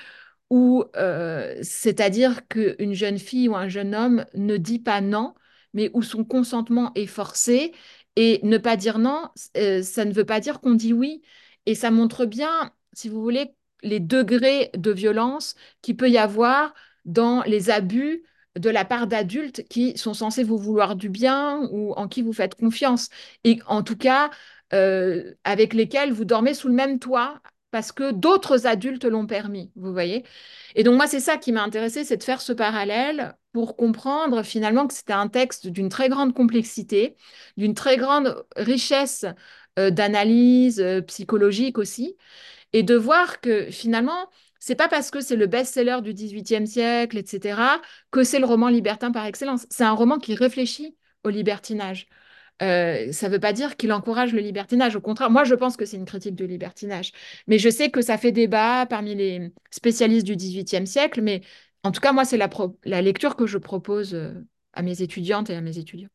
où, 0.49 0.85
euh, 0.97 1.55
c'est-à-dire 1.61 2.47
qu'une 2.47 2.93
jeune 2.93 3.19
fille 3.19 3.49
ou 3.49 3.55
un 3.55 3.67
jeune 3.69 3.95
homme 3.95 4.25
ne 4.35 4.57
dit 4.57 4.79
pas 4.79 5.01
non, 5.01 5.33
mais 5.73 5.91
où 5.93 6.01
son 6.01 6.23
consentement 6.23 6.91
est 6.95 7.05
forcé. 7.07 7.73
Et 8.17 8.39
ne 8.41 8.57
pas 8.57 8.77
dire 8.77 8.97
non, 8.97 9.29
euh, 9.57 9.83
ça 9.83 10.03
ne 10.03 10.11
veut 10.11 10.25
pas 10.25 10.39
dire 10.39 10.59
qu'on 10.59 10.73
dit 10.73 10.91
oui. 10.91 11.21
Et 11.67 11.75
ça 11.75 11.91
montre 11.91 12.25
bien, 12.25 12.71
si 12.93 13.09
vous 13.09 13.21
voulez, 13.21 13.53
les 13.83 13.99
degrés 13.99 14.71
de 14.75 14.91
violence 14.91 15.55
qu'il 15.83 15.97
peut 15.97 16.09
y 16.09 16.17
avoir 16.17 16.73
dans 17.05 17.43
les 17.43 17.69
abus 17.69 18.23
de 18.57 18.71
la 18.71 18.85
part 18.85 19.05
d'adultes 19.05 19.63
qui 19.69 19.95
sont 19.99 20.15
censés 20.15 20.43
vous 20.43 20.57
vouloir 20.57 20.95
du 20.95 21.09
bien 21.09 21.59
ou 21.71 21.93
en 21.93 22.07
qui 22.07 22.23
vous 22.23 22.33
faites 22.33 22.55
confiance. 22.55 23.09
Et 23.43 23.59
en 23.67 23.83
tout 23.83 23.97
cas, 23.97 24.31
euh, 24.73 25.35
avec 25.43 25.75
lesquels 25.75 26.11
vous 26.11 26.25
dormez 26.25 26.55
sous 26.55 26.69
le 26.69 26.73
même 26.73 26.97
toit 26.97 27.39
parce 27.69 27.91
que 27.91 28.11
d'autres 28.11 28.65
adultes 28.65 29.05
l'ont 29.05 29.27
permis, 29.27 29.71
vous 29.75 29.91
voyez. 29.93 30.25
Et 30.73 30.83
donc 30.83 30.95
moi, 30.95 31.05
c'est 31.05 31.19
ça 31.19 31.37
qui 31.37 31.51
m'a 31.51 31.61
intéressé, 31.61 32.03
c'est 32.03 32.17
de 32.17 32.23
faire 32.23 32.41
ce 32.41 32.53
parallèle 32.53 33.35
pour 33.57 33.75
comprendre 33.75 34.43
finalement 34.43 34.85
que 34.85 34.93
c'était 34.93 35.13
un 35.13 35.29
texte 35.29 35.65
d'une 35.65 35.89
très 35.89 36.09
grande 36.09 36.35
complexité, 36.35 37.15
d'une 37.57 37.73
très 37.73 37.97
grande 37.97 38.45
richesse 38.55 39.25
euh, 39.79 39.89
d'analyse 39.89 40.79
euh, 40.79 41.01
psychologique 41.01 41.79
aussi, 41.79 42.15
et 42.71 42.83
de 42.83 42.93
voir 42.93 43.41
que 43.41 43.71
finalement, 43.71 44.29
c'est 44.59 44.75
pas 44.75 44.87
parce 44.87 45.09
que 45.09 45.21
c'est 45.21 45.35
le 45.35 45.47
best-seller 45.47 46.01
du 46.03 46.13
XVIIIe 46.13 46.67
siècle, 46.67 47.17
etc., 47.17 47.59
que 48.11 48.23
c'est 48.23 48.37
le 48.37 48.45
roman 48.45 48.67
libertin 48.67 49.11
par 49.11 49.25
excellence. 49.25 49.65
C'est 49.71 49.83
un 49.83 49.93
roman 49.93 50.19
qui 50.19 50.35
réfléchit 50.35 50.95
au 51.23 51.29
libertinage. 51.29 52.07
Euh, 52.61 53.11
ça 53.11 53.27
ne 53.27 53.33
veut 53.33 53.39
pas 53.39 53.53
dire 53.53 53.75
qu'il 53.75 53.91
encourage 53.91 54.33
le 54.33 54.39
libertinage. 54.39 54.95
Au 54.95 55.01
contraire, 55.01 55.29
moi, 55.29 55.43
je 55.43 55.55
pense 55.55 55.77
que 55.77 55.85
c'est 55.85 55.97
une 55.97 56.05
critique 56.05 56.35
du 56.35 56.45
libertinage. 56.47 57.11
Mais 57.47 57.59
je 57.59 57.69
sais 57.69 57.89
que 57.89 58.01
ça 58.01 58.17
fait 58.19 58.31
débat 58.31 58.85
parmi 58.87 59.15
les 59.15 59.51
spécialistes 59.71 60.25
du 60.27 60.35
XVIIIe 60.35 60.87
siècle. 60.87 61.21
Mais 61.21 61.41
en 61.83 61.91
tout 61.91 62.01
cas, 62.01 62.11
moi, 62.13 62.25
c'est 62.25 62.37
la, 62.37 63.01
lecture 63.01 63.35
que 63.35 63.47
je 63.47 63.57
propose 63.57 64.13
euh, 64.13 64.33
à 64.73 64.81
mes 64.81 65.01
étudiantes 65.01 65.49
et 65.49 65.55
à 65.55 65.61
mes 65.61 65.77
étudiants. 65.77 66.09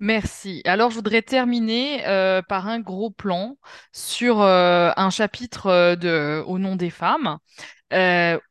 Merci. 0.00 0.60
Alors, 0.66 0.90
je 0.90 0.96
voudrais 0.96 1.22
terminer 1.22 2.06
euh, 2.06 2.42
par 2.42 2.66
un 2.66 2.80
gros 2.80 3.10
plan 3.10 3.56
sur 3.92 4.42
euh, 4.42 4.90
un 4.96 5.10
chapitre 5.10 5.94
Au 6.46 6.58
nom 6.58 6.76
des 6.76 6.90
femmes, 6.90 7.38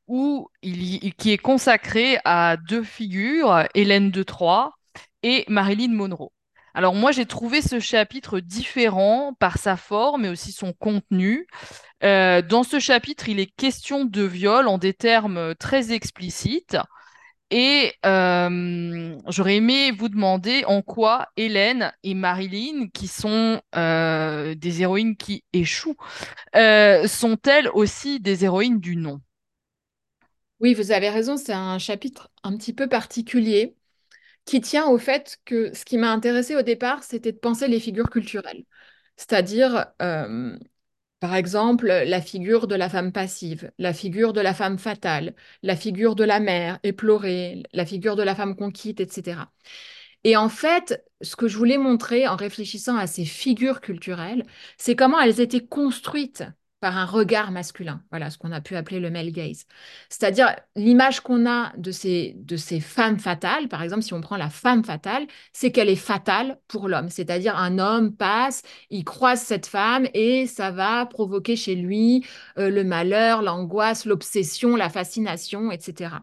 où 0.08 0.49
qui 0.62 1.32
est 1.32 1.38
consacré 1.38 2.17
à 2.23 2.58
deux 2.58 2.84
figures, 2.84 3.67
Hélène 3.75 4.10
de 4.10 4.23
Troie 4.23 4.73
et 5.21 5.45
Marilyn 5.47 5.93
Monroe. 5.93 6.32
Alors, 6.75 6.95
moi, 6.95 7.12
j'ai 7.12 7.25
trouvé 7.25 7.62
ce 7.62 7.79
chapitre 7.79 8.39
différent 8.39 9.34
par 9.38 9.58
sa 9.60 9.77
forme 9.77 10.25
et 10.25 10.29
aussi 10.29 10.51
son 10.51 10.73
contenu. 10.73 11.47
Euh, 12.03 12.41
dans 12.41 12.63
ce 12.63 12.79
chapitre, 12.79 13.29
il 13.29 13.39
est 13.39 13.53
question 13.55 14.05
de 14.05 14.23
viol 14.23 14.67
en 14.67 14.77
des 14.77 14.93
termes 14.93 15.55
très 15.55 15.93
explicites. 15.93 16.77
Et 17.55 17.93
euh, 18.03 19.15
j'aurais 19.27 19.57
aimé 19.57 19.91
vous 19.91 20.09
demander 20.09 20.65
en 20.65 20.81
quoi 20.81 21.27
Hélène 21.37 21.93
et 22.01 22.15
Marilyn, 22.15 22.87
qui 22.91 23.07
sont 23.07 23.61
euh, 23.75 24.55
des 24.55 24.81
héroïnes 24.81 25.15
qui 25.15 25.43
échouent, 25.53 25.95
euh, 26.55 27.07
sont-elles 27.07 27.69
aussi 27.69 28.19
des 28.19 28.43
héroïnes 28.43 28.79
du 28.79 28.95
nom? 28.95 29.21
Oui, 30.61 30.73
vous 30.73 30.91
avez 30.91 31.09
raison, 31.09 31.37
c'est 31.37 31.53
un 31.53 31.77
chapitre 31.77 32.31
un 32.43 32.57
petit 32.57 32.73
peu 32.73 32.89
particulier 32.89 33.75
qui 34.45 34.59
tient 34.59 34.87
au 34.87 34.97
fait 34.97 35.37
que 35.45 35.73
ce 35.75 35.85
qui 35.85 35.97
m'a 35.97 36.11
intéressé 36.11 36.55
au 36.55 36.63
départ, 36.63 37.03
c'était 37.03 37.31
de 37.33 37.37
penser 37.37 37.67
les 37.67 37.79
figures 37.79 38.09
culturelles. 38.09 38.65
C'est-à-dire, 39.15 39.87
euh, 40.01 40.57
Par 41.23 41.36
exemple, 41.36 41.88
la 41.88 42.19
figure 42.21 42.67
de 42.67 42.75
la 42.75 42.89
femme 42.89 43.13
passive, 43.13 43.71
la 43.77 43.93
figure 43.93 44.33
de 44.33 44.41
la 44.41 44.53
femme 44.53 44.77
fatale, 44.77 45.36
la 45.62 45.77
figure 45.77 46.15
de 46.15 46.25
la 46.25 46.41
mère 46.41 46.79
éplorée, 46.83 47.63
la 47.71 47.86
figure 47.86 48.17
de 48.17 48.23
la 48.23 48.36
femme 48.36 48.57
conquise, 48.57 48.95
etc. 48.99 49.53
Et 50.25 50.36
en 50.36 50.49
fait, 50.49 51.05
ce 51.21 51.38
que 51.38 51.47
je 51.47 51.57
voulais 51.57 51.77
montrer 51.77 52.27
en 52.27 52.36
réfléchissant 52.36 52.97
à 52.97 53.07
ces 53.07 53.23
figures 53.23 53.79
culturelles, 53.79 54.43
c'est 54.77 54.97
comment 54.97 55.21
elles 55.21 55.39
étaient 55.39 55.65
construites 55.65 56.43
par 56.83 56.97
un 56.97 57.05
regard 57.05 57.51
masculin. 57.51 58.03
Voilà 58.09 58.29
ce 58.29 58.37
qu'on 58.37 58.51
a 58.51 58.59
pu 58.59 58.75
appeler 58.75 58.99
le 58.99 59.09
male 59.09 59.31
gaze. 59.31 59.67
C'est-à-dire 60.09 60.53
l'image 60.75 61.21
qu'on 61.21 61.49
a 61.49 61.71
de 61.77 61.91
ces, 61.91 62.33
de 62.39 62.57
ces 62.57 62.81
femmes 62.81 63.19
fatales, 63.19 63.69
par 63.69 63.81
exemple, 63.83 64.01
si 64.01 64.13
on 64.13 64.19
prend 64.19 64.35
la 64.35 64.49
femme 64.49 64.83
fatale, 64.83 65.25
c'est 65.53 65.71
qu'elle 65.71 65.87
est 65.87 65.95
fatale 65.95 66.59
pour 66.67 66.89
l'homme. 66.89 67.07
C'est-à-dire 67.07 67.57
un 67.57 67.79
homme 67.79 68.13
passe, 68.13 68.63
il 68.89 69.05
croise 69.05 69.41
cette 69.41 69.65
femme 69.65 70.09
et 70.13 70.45
ça 70.45 70.71
va 70.71 71.05
provoquer 71.05 71.55
chez 71.55 71.75
lui 71.75 72.25
euh, 72.57 72.69
le 72.69 72.83
malheur, 72.83 73.43
l'angoisse, 73.43 74.03
l'obsession, 74.03 74.75
la 74.75 74.89
fascination, 74.89 75.71
etc. 75.71 76.15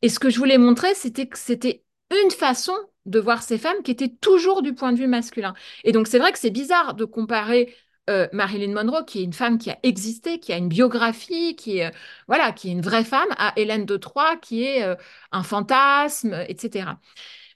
Et 0.00 0.08
ce 0.08 0.18
que 0.18 0.30
je 0.30 0.38
voulais 0.38 0.56
montrer, 0.56 0.94
c'était 0.94 1.26
que 1.26 1.38
c'était 1.38 1.84
une 2.24 2.30
façon 2.30 2.72
de 3.04 3.18
voir 3.20 3.42
ces 3.42 3.58
femmes 3.58 3.82
qui 3.84 3.90
était 3.90 4.08
toujours 4.08 4.62
du 4.62 4.74
point 4.74 4.92
de 4.92 4.98
vue 4.98 5.06
masculin. 5.06 5.52
Et 5.84 5.92
donc 5.92 6.06
c'est 6.06 6.18
vrai 6.18 6.32
que 6.32 6.38
c'est 6.38 6.48
bizarre 6.50 6.94
de 6.94 7.04
comparer 7.04 7.74
euh, 8.10 8.26
Marilyn 8.32 8.72
Monroe, 8.72 9.04
qui 9.04 9.20
est 9.20 9.24
une 9.24 9.32
femme 9.32 9.58
qui 9.58 9.70
a 9.70 9.78
existé, 9.84 10.40
qui 10.40 10.52
a 10.52 10.56
une 10.56 10.68
biographie, 10.68 11.54
qui 11.54 11.78
est, 11.78 11.86
euh, 11.86 11.90
voilà, 12.26 12.50
qui 12.52 12.68
est 12.68 12.72
une 12.72 12.80
vraie 12.80 13.04
femme, 13.04 13.28
à 13.38 13.52
Hélène 13.56 13.86
de 13.86 13.96
Troyes, 13.96 14.36
qui 14.38 14.64
est 14.64 14.82
euh, 14.82 14.96
un 15.30 15.44
fantasme, 15.44 16.44
etc. 16.48 16.98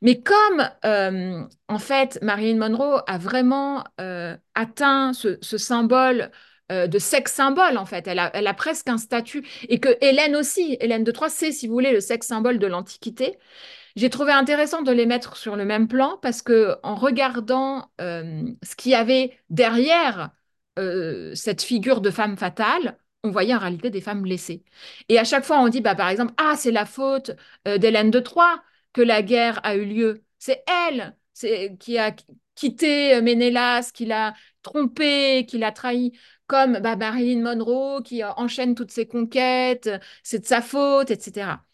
Mais 0.03 0.21
comme, 0.23 0.69
en 1.69 1.79
fait, 1.79 2.19
Marilyn 2.23 2.59
Monroe 2.59 3.03
a 3.07 3.19
vraiment 3.19 3.85
atteint 4.55 5.13
ce, 5.15 5.39
symbole 5.59 6.31
de 6.71 6.99
sexe 6.99 7.33
symbole, 7.33 7.79
en 7.79 7.87
fait. 7.87 8.07
Elle 8.07 8.19
a, 8.19 8.31
elle 8.35 8.47
a, 8.47 8.55
presque 8.55 8.89
un 8.89 8.99
statut. 8.99 9.47
Et 9.69 9.81
que 9.81 9.89
Hélène 10.03 10.37
aussi, 10.37 10.77
Hélène 10.81 11.03
de 11.03 11.11
Troyes, 11.13 11.31
c'est, 11.31 11.51
si 11.51 11.67
vous 11.67 11.73
voulez, 11.73 11.93
le 11.93 12.01
sexe 12.01 12.27
symbole 12.27 12.59
de 12.59 12.67
l'Antiquité. 12.67 13.39
J'ai 13.97 14.11
trouvé 14.11 14.33
intéressant 14.33 14.83
de 14.83 14.93
les 14.93 15.07
mettre 15.07 15.37
sur 15.37 15.57
le 15.57 15.65
même 15.65 15.89
plan 15.89 16.19
parce 16.21 16.43
que 16.43 16.77
en 16.83 16.95
regardant 16.97 17.91
euh, 18.01 18.43
ce 18.63 18.77
qu'il 18.77 18.93
y 18.93 18.95
avait 18.95 19.39
derrière 19.49 20.31
euh, 20.79 21.35
cette 21.35 21.63
figure 21.63 22.03
de 22.03 22.11
femme 22.11 22.37
fatale, 22.37 22.99
on 23.25 23.31
voyait 23.31 23.55
en 23.55 23.59
réalité 23.59 23.89
des 23.91 24.03
femmes 24.03 24.21
blessées. 24.23 24.65
Et 25.09 25.19
à 25.19 25.25
chaque 25.25 25.45
fois, 25.45 25.61
on 25.61 25.69
dit, 25.69 25.81
bah, 25.81 25.95
par 25.95 26.09
exemple, 26.11 26.35
ah, 26.37 26.55
c'est 26.57 26.73
la 26.73 26.85
faute 26.85 27.31
euh, 27.67 27.79
d'Hélène 27.79 28.11
de 28.11 28.21
Troyes 28.21 28.63
que 28.93 29.01
la 29.01 29.23
guerre 29.23 29.61
a 29.65 29.77
eu 29.77 29.87
lieu. 29.87 30.23
C'est 30.39 30.63
elle 30.91 31.17
qui 31.79 31.99
a 31.99 32.15
quitté 32.55 33.21
Ménélas, 33.21 33.91
qui 33.93 34.07
l'a 34.07 34.35
trompé, 34.63 35.45
qui 35.47 35.59
l'a 35.59 35.73
trahi 35.73 36.13
comme 36.47 36.79
bah, 36.81 36.97
Marilyn 36.97 37.43
Monroe 37.43 38.03
qui 38.03 38.23
enchaîne 38.25 38.75
toutes 38.75 38.91
ses 38.91 39.07
conquêtes, 39.07 39.91
c'est 40.23 40.41
de 40.41 40.47
sa 40.47 40.63
faute, 40.63 41.11
etc. 41.11 41.66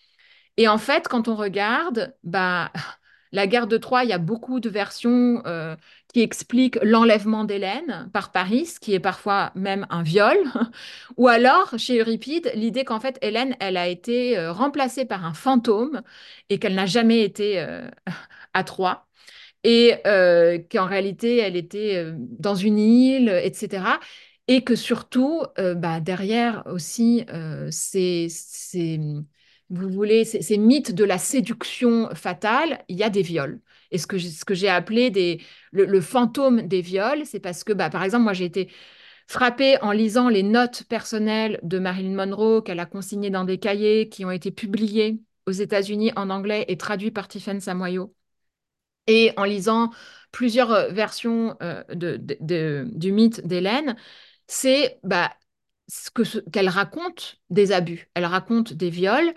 Et 0.56 0.68
en 0.68 0.78
fait, 0.78 1.08
quand 1.08 1.28
on 1.28 1.34
regarde, 1.34 2.14
bah, 2.24 2.70
la 3.32 3.46
guerre 3.46 3.66
de 3.66 3.76
Troie, 3.78 4.04
il 4.04 4.10
y 4.10 4.12
a 4.12 4.18
beaucoup 4.18 4.60
de 4.60 4.68
versions 4.68 5.42
euh, 5.46 5.76
qui 6.12 6.20
expliquent 6.20 6.78
l'enlèvement 6.82 7.44
d'Hélène 7.44 8.10
par 8.12 8.32
Paris, 8.32 8.68
qui 8.80 8.92
est 8.94 9.00
parfois 9.00 9.52
même 9.54 9.86
un 9.90 10.02
viol. 10.02 10.36
Ou 11.16 11.28
alors, 11.28 11.74
chez 11.78 11.98
Euripide, 11.98 12.50
l'idée 12.54 12.84
qu'en 12.84 13.00
fait, 13.00 13.18
Hélène, 13.22 13.56
elle 13.60 13.76
a 13.76 13.88
été 13.88 14.38
euh, 14.38 14.52
remplacée 14.52 15.06
par 15.06 15.24
un 15.24 15.34
fantôme 15.34 16.02
et 16.50 16.58
qu'elle 16.58 16.74
n'a 16.74 16.86
jamais 16.86 17.22
été 17.22 17.58
euh, 17.60 17.88
à 18.54 18.64
Troie. 18.64 19.06
Et 19.64 19.94
qu'en 20.72 20.86
réalité, 20.86 21.36
elle 21.38 21.54
était 21.54 22.12
dans 22.16 22.56
une 22.56 22.80
île, 22.80 23.28
etc. 23.44 24.00
Et 24.48 24.64
que 24.64 24.74
surtout, 24.74 25.42
bah, 25.56 26.00
derrière 26.00 26.64
aussi, 26.66 27.24
c'est 27.70 28.26
vous 29.72 29.88
voulez, 29.88 30.24
ces, 30.24 30.58
mythes 30.58 30.94
de 30.94 31.04
la 31.04 31.18
séduction 31.18 32.10
fatale, 32.14 32.84
il 32.88 32.98
y 32.98 33.02
a 33.02 33.10
des 33.10 33.22
viols. 33.22 33.60
Et 33.90 33.98
ce 33.98 34.06
que, 34.06 34.54
j'ai 34.54 34.68
appelé 34.68 35.40
le, 35.72 36.00
fantôme 36.00 36.62
des 36.62 36.82
viols, 36.82 37.24
c'est 37.26 37.40
parce 37.40 37.64
que, 37.64 37.72
bah, 37.72 37.90
par 37.90 38.04
exemple, 38.04 38.24
moi 38.24 38.32
j'ai 38.34 38.44
été 38.44 38.70
frappée 39.28 39.80
en 39.82 39.92
lisant 39.92 40.28
les 40.28 40.42
notes 40.42 40.84
personnelles 40.84 41.58
de 41.62 41.78
Marilyn 41.78 42.14
Monroe 42.14 42.62
qu'elle 42.62 42.80
a 42.80 42.86
consignées 42.86 43.30
dans 43.30 43.44
des 43.44 43.58
cahiers 43.58 44.08
qui 44.08 44.24
ont 44.24 44.30
été 44.30 44.50
publiés 44.50 45.20
aux 45.46 45.52
États-Unis 45.52 46.12
en 46.16 46.30
anglais 46.30 46.64
et 46.68 46.76
traduits 46.76 47.10
par 47.10 47.28
Tiffen 47.28 47.60
Samoyo. 47.60 48.14
Et 49.06 49.32
en 49.36 49.44
lisant 49.44 49.90
plusieurs 50.32 50.92
versions 50.92 51.56
euh, 51.62 51.82
du 51.94 53.12
mythe 53.12 53.46
d'Hélène, 53.46 53.96
c'est 54.46 54.98
bah, 55.02 55.32
qu'elle 56.52 56.68
raconte 56.68 57.40
des 57.50 57.72
abus, 57.72 58.08
elle 58.14 58.24
raconte 58.24 58.72
des 58.72 58.90
viols, 58.90 59.34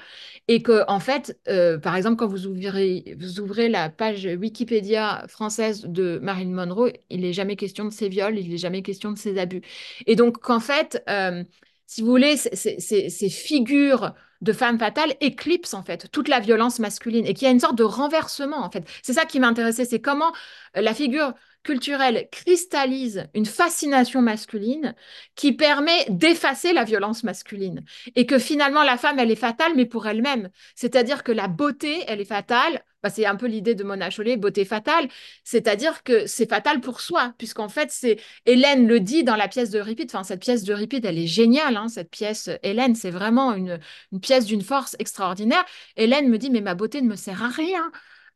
et 0.47 0.61
que 0.61 0.83
en 0.87 0.99
fait, 0.99 1.39
euh, 1.47 1.77
par 1.77 1.95
exemple, 1.95 2.17
quand 2.17 2.27
vous 2.27 2.47
ouvrez, 2.47 3.15
vous 3.19 3.39
ouvrez 3.39 3.69
la 3.69 3.89
page 3.89 4.25
Wikipédia 4.25 5.25
française 5.27 5.83
de 5.85 6.19
Marilyn 6.21 6.53
Monroe, 6.53 6.93
il 7.09 7.21
n'est 7.21 7.33
jamais 7.33 7.55
question 7.55 7.85
de 7.85 7.89
ces 7.89 8.09
viols, 8.09 8.37
il 8.37 8.49
n'est 8.49 8.57
jamais 8.57 8.81
question 8.81 9.11
de 9.11 9.17
ces 9.17 9.37
abus. 9.37 9.61
Et 10.05 10.15
donc, 10.15 10.39
qu'en 10.39 10.59
fait, 10.59 11.03
euh, 11.09 11.43
si 11.87 12.01
vous 12.01 12.09
voulez, 12.09 12.37
ces 12.37 13.29
figures 13.29 14.13
de 14.41 14.53
femmes 14.53 14.79
fatales 14.79 15.15
éclipsent 15.21 15.73
en 15.73 15.83
fait 15.83 16.09
toute 16.11 16.27
la 16.27 16.39
violence 16.39 16.79
masculine 16.79 17.25
et 17.25 17.33
qu'il 17.33 17.45
y 17.45 17.49
a 17.49 17.51
une 17.51 17.59
sorte 17.59 17.77
de 17.77 17.83
renversement 17.83 18.63
en 18.63 18.69
fait. 18.69 18.83
C'est 19.01 19.13
ça 19.13 19.25
qui 19.25 19.39
m'intéressait, 19.39 19.85
c'est 19.85 20.01
comment 20.01 20.31
la 20.75 20.93
figure 20.93 21.33
culturelle 21.65 22.29
cristallise 22.31 23.25
une 23.33 23.45
fascination 23.45 24.21
masculine 24.21 24.95
qui 25.35 25.51
permet 25.51 26.05
d'effacer 26.09 26.71
la 26.71 26.85
violence 26.85 27.23
masculine. 27.23 27.83
Et 28.15 28.25
que 28.25 28.39
finalement, 28.39 28.83
la 28.83 28.97
femme, 28.97 29.19
elle 29.19 29.31
est 29.31 29.35
fatale, 29.35 29.73
mais 29.75 29.85
pour 29.85 30.07
elle-même. 30.07 30.49
C'est-à-dire 30.75 31.23
que 31.23 31.31
la 31.31 31.47
beauté, 31.47 32.03
elle 32.07 32.21
est 32.21 32.25
fatale. 32.25 32.83
Bah, 33.03 33.09
c'est 33.09 33.25
un 33.25 33.35
peu 33.35 33.47
l'idée 33.47 33.75
de 33.75 33.83
Mona 33.83 34.09
Chollet, 34.09 34.37
beauté 34.37 34.63
fatale. 34.63 35.09
C'est-à-dire 35.43 36.03
que 36.03 36.27
c'est 36.27 36.49
fatal 36.49 36.81
pour 36.81 37.01
soi, 37.01 37.33
puisqu'en 37.37 37.69
fait, 37.69 37.89
c'est 37.91 38.17
Hélène 38.45 38.87
le 38.87 38.99
dit 38.99 39.23
dans 39.23 39.35
la 39.35 39.47
pièce 39.47 39.71
de 39.71 39.79
Ripide. 39.79 40.09
Enfin, 40.13 40.23
cette 40.23 40.41
pièce 40.41 40.63
de 40.63 40.73
Ripide, 40.73 41.05
elle 41.05 41.17
est 41.19 41.27
géniale. 41.27 41.77
Hein, 41.77 41.87
cette 41.87 42.11
pièce, 42.11 42.49
Hélène, 42.63 42.95
c'est 42.95 43.11
vraiment 43.11 43.53
une 43.53 43.79
pièce 44.21 44.45
d'une 44.45 44.61
force 44.61 44.95
extraordinaire. 44.99 45.65
Hélène 45.97 46.29
me 46.29 46.37
dit, 46.37 46.51
mais 46.51 46.61
ma 46.61 46.75
beauté 46.75 47.01
ne 47.01 47.07
me 47.07 47.15
sert 47.15 47.43
à 47.43 47.49
rien. 47.49 47.91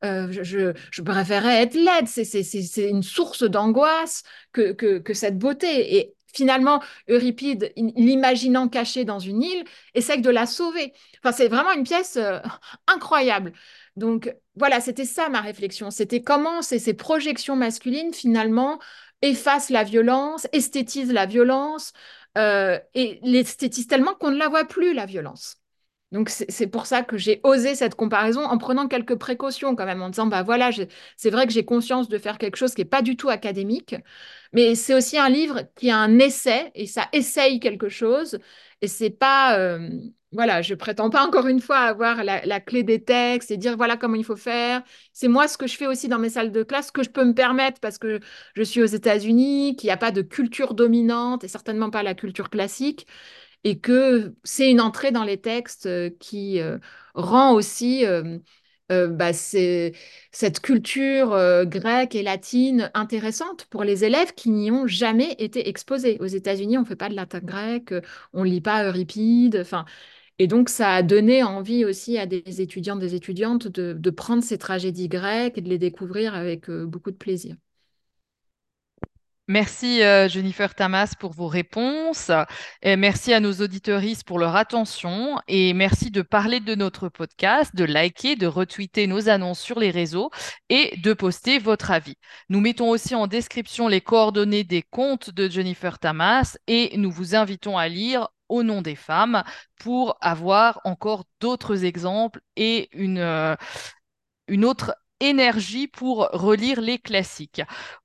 Euh, 0.05 0.27
je, 0.31 0.73
je, 0.91 1.01
préférais 1.01 1.61
être 1.63 1.73
laide. 1.73 2.07
C'est 2.07 2.89
une 2.89 3.03
source 3.03 3.43
d'angoisse 3.43 4.23
que, 4.53 5.01
cette 5.13 5.37
beauté. 5.37 5.97
Et 5.97 6.15
finalement, 6.33 6.81
Euripide, 7.07 7.73
l'imaginant 7.75 8.69
caché 8.69 9.03
dans 9.03 9.19
une 9.19 9.43
île, 9.43 9.63
essaye 9.95 10.21
de 10.21 10.29
la 10.29 10.45
sauver. 10.45 10.93
Enfin, 11.23 11.35
c'est 11.35 11.47
vraiment 11.47 11.73
une 11.73 11.83
pièce 11.83 12.17
euh, 12.17 12.39
incroyable. 12.87 13.51
Donc 13.95 14.33
voilà, 14.55 14.79
c'était 14.79 15.05
ça 15.05 15.29
ma 15.29 15.41
réflexion. 15.41 15.91
C'était 15.91 16.21
comment 16.21 16.61
ces 16.61 16.93
projections 16.93 17.55
masculines, 17.55 18.13
finalement, 18.13 18.79
effacent 19.21 19.69
la 19.69 19.83
violence, 19.83 20.47
esthétisent 20.53 21.11
la 21.11 21.25
violence, 21.25 21.91
euh, 22.37 22.79
et 22.93 23.19
l'esthétisent 23.23 23.87
tellement 23.87 24.13
qu'on 24.15 24.31
ne 24.31 24.37
la 24.37 24.47
voit 24.47 24.65
plus, 24.65 24.93
la 24.93 25.05
violence. 25.05 25.58
Donc 26.11 26.29
c'est 26.29 26.67
pour 26.67 26.87
ça 26.87 27.03
que 27.03 27.17
j'ai 27.17 27.39
osé 27.43 27.75
cette 27.75 27.93
comparaison 27.93 28.41
en 28.41 28.57
prenant 28.57 28.87
quelques 28.87 29.15
précautions 29.15 29.75
quand 29.75 29.85
même, 29.85 30.01
en 30.01 30.09
disant, 30.09 30.25
bah 30.25 30.41
voilà, 30.41 30.71
c'est 31.17 31.29
vrai 31.29 31.45
que 31.45 31.53
j'ai 31.53 31.65
conscience 31.65 32.09
de 32.09 32.17
faire 32.17 32.39
quelque 32.39 32.55
chose 32.55 32.73
qui 32.73 32.81
n'est 32.81 32.85
pas 32.85 33.03
du 33.03 33.15
tout 33.15 33.29
académique, 33.29 33.95
mais 34.51 34.73
c'est 34.73 34.95
aussi 34.95 35.19
un 35.19 35.29
livre 35.29 35.61
qui 35.75 35.91
a 35.91 35.97
un 35.97 36.17
essai 36.17 36.71
et 36.73 36.87
ça 36.87 37.07
essaye 37.13 37.59
quelque 37.59 37.89
chose. 37.89 38.39
Et 38.81 38.87
c'est 38.87 39.11
pas, 39.11 39.59
euh, 39.59 39.87
voilà, 40.31 40.61
je 40.63 40.73
prétends 40.73 41.11
pas 41.11 41.25
encore 41.25 41.47
une 41.47 41.59
fois 41.59 41.77
avoir 41.77 42.23
la, 42.23 42.59
clé 42.59 42.81
des 42.83 43.03
textes 43.03 43.51
et 43.51 43.57
dire 43.57 43.77
voilà 43.77 43.95
comment 43.95 44.15
il 44.15 44.25
faut 44.25 44.35
faire. 44.35 44.81
C'est 45.13 45.27
moi 45.27 45.47
ce 45.47 45.57
que 45.59 45.67
je 45.67 45.77
fais 45.77 45.87
aussi 45.87 46.07
dans 46.07 46.19
mes 46.19 46.29
salles 46.29 46.51
de 46.51 46.63
classe, 46.63 46.89
que 46.89 47.03
je 47.03 47.09
peux 47.11 47.25
me 47.25 47.33
permettre 47.33 47.79
parce 47.81 47.99
que 47.99 48.19
je 48.55 48.63
suis 48.63 48.81
aux 48.81 48.85
États-Unis, 48.85 49.75
qu'il 49.75 49.87
n'y 49.87 49.91
a 49.91 49.97
pas 49.97 50.11
de 50.11 50.23
culture 50.23 50.73
dominante 50.73 51.43
et 51.43 51.47
certainement 51.47 51.91
pas 51.91 52.01
la 52.01 52.15
culture 52.15 52.49
classique 52.49 53.05
et 53.63 53.79
que 53.79 54.35
c'est 54.43 54.69
une 54.71 54.81
entrée 54.81 55.11
dans 55.11 55.23
les 55.23 55.39
textes 55.39 55.85
euh, 55.85 56.09
qui 56.19 56.59
euh, 56.59 56.77
rend 57.13 57.53
aussi 57.53 58.05
euh, 58.05 58.39
bah, 58.89 59.33
cette 59.33 60.59
culture 60.61 61.29
grecque 61.65 62.15
et 62.15 62.23
latine 62.23 62.89
intéressante 62.95 63.65
pour 63.65 63.83
les 63.83 64.03
élèves 64.03 64.33
qui 64.33 64.49
n'y 64.49 64.71
ont 64.71 64.87
jamais 64.87 65.35
été 65.37 65.69
exposés. 65.69 66.17
Aux 66.19 66.25
États-Unis, 66.25 66.77
on 66.77 66.81
ne 66.81 66.85
fait 66.87 66.95
pas 66.95 67.09
de 67.09 67.15
latin 67.15 67.39
grec, 67.39 67.93
on 68.33 68.43
ne 68.43 68.49
lit 68.49 68.61
pas 68.61 68.83
Euripide. 68.85 69.63
Et 70.39 70.47
donc, 70.47 70.69
ça 70.69 70.91
a 70.93 71.03
donné 71.03 71.43
envie 71.43 71.85
aussi 71.85 72.17
à 72.17 72.25
des 72.25 72.61
étudiants, 72.61 72.95
des 72.95 73.13
étudiantes 73.13 73.67
de 73.67 74.09
prendre 74.09 74.43
ces 74.43 74.57
tragédies 74.57 75.07
grecques 75.09 75.57
et 75.59 75.61
de 75.61 75.69
les 75.69 75.77
découvrir 75.77 76.33
avec 76.33 76.69
beaucoup 76.71 77.11
de 77.11 77.17
plaisir. 77.17 77.55
Merci 79.49 80.03
euh, 80.03 80.29
Jennifer 80.29 80.75
Tamas 80.75 81.15
pour 81.19 81.33
vos 81.33 81.47
réponses. 81.47 82.29
Merci 82.85 83.33
à 83.33 83.39
nos 83.39 83.51
auditeuristes 83.51 84.23
pour 84.23 84.37
leur 84.37 84.55
attention 84.55 85.39
et 85.47 85.73
merci 85.73 86.11
de 86.11 86.21
parler 86.21 86.59
de 86.59 86.75
notre 86.75 87.09
podcast, 87.09 87.75
de 87.75 87.83
liker, 87.83 88.35
de 88.35 88.45
retweeter 88.45 89.07
nos 89.07 89.27
annonces 89.27 89.59
sur 89.59 89.79
les 89.79 89.89
réseaux 89.89 90.29
et 90.69 90.95
de 90.97 91.13
poster 91.13 91.57
votre 91.57 91.89
avis. 91.89 92.13
Nous 92.49 92.59
mettons 92.59 92.89
aussi 92.91 93.15
en 93.15 93.25
description 93.25 93.87
les 93.87 94.01
coordonnées 94.01 94.63
des 94.63 94.83
comptes 94.83 95.31
de 95.31 95.49
Jennifer 95.49 95.97
Tamas 95.97 96.55
et 96.67 96.95
nous 96.97 97.09
vous 97.09 97.33
invitons 97.33 97.75
à 97.75 97.87
lire 97.87 98.27
Au 98.49 98.61
nom 98.61 98.83
des 98.83 98.95
femmes 98.95 99.43
pour 99.79 100.15
avoir 100.21 100.79
encore 100.83 101.23
d'autres 101.39 101.85
exemples 101.85 102.39
et 102.55 102.87
une, 102.93 103.17
euh, 103.17 103.55
une 104.47 104.63
autre 104.63 104.93
énergie 105.19 105.87
pour 105.87 106.29
relire 106.33 106.81
les 106.81 106.97
classiques. 106.97 107.61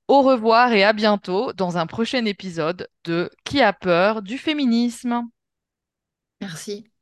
Au 0.09 0.23
revoir 0.23 0.73
et 0.73 0.83
à 0.83 0.95
bientôt 0.95 1.53
dans 1.53 1.77
un 1.77 1.87
prochain 1.87 2.25
épisode 2.25 2.89
de 3.05 3.31
Qui 3.45 3.61
a 3.61 3.75
peur 3.75 4.23
du 4.23 4.39
féminisme? 4.39 5.29
Merci. 6.41 6.93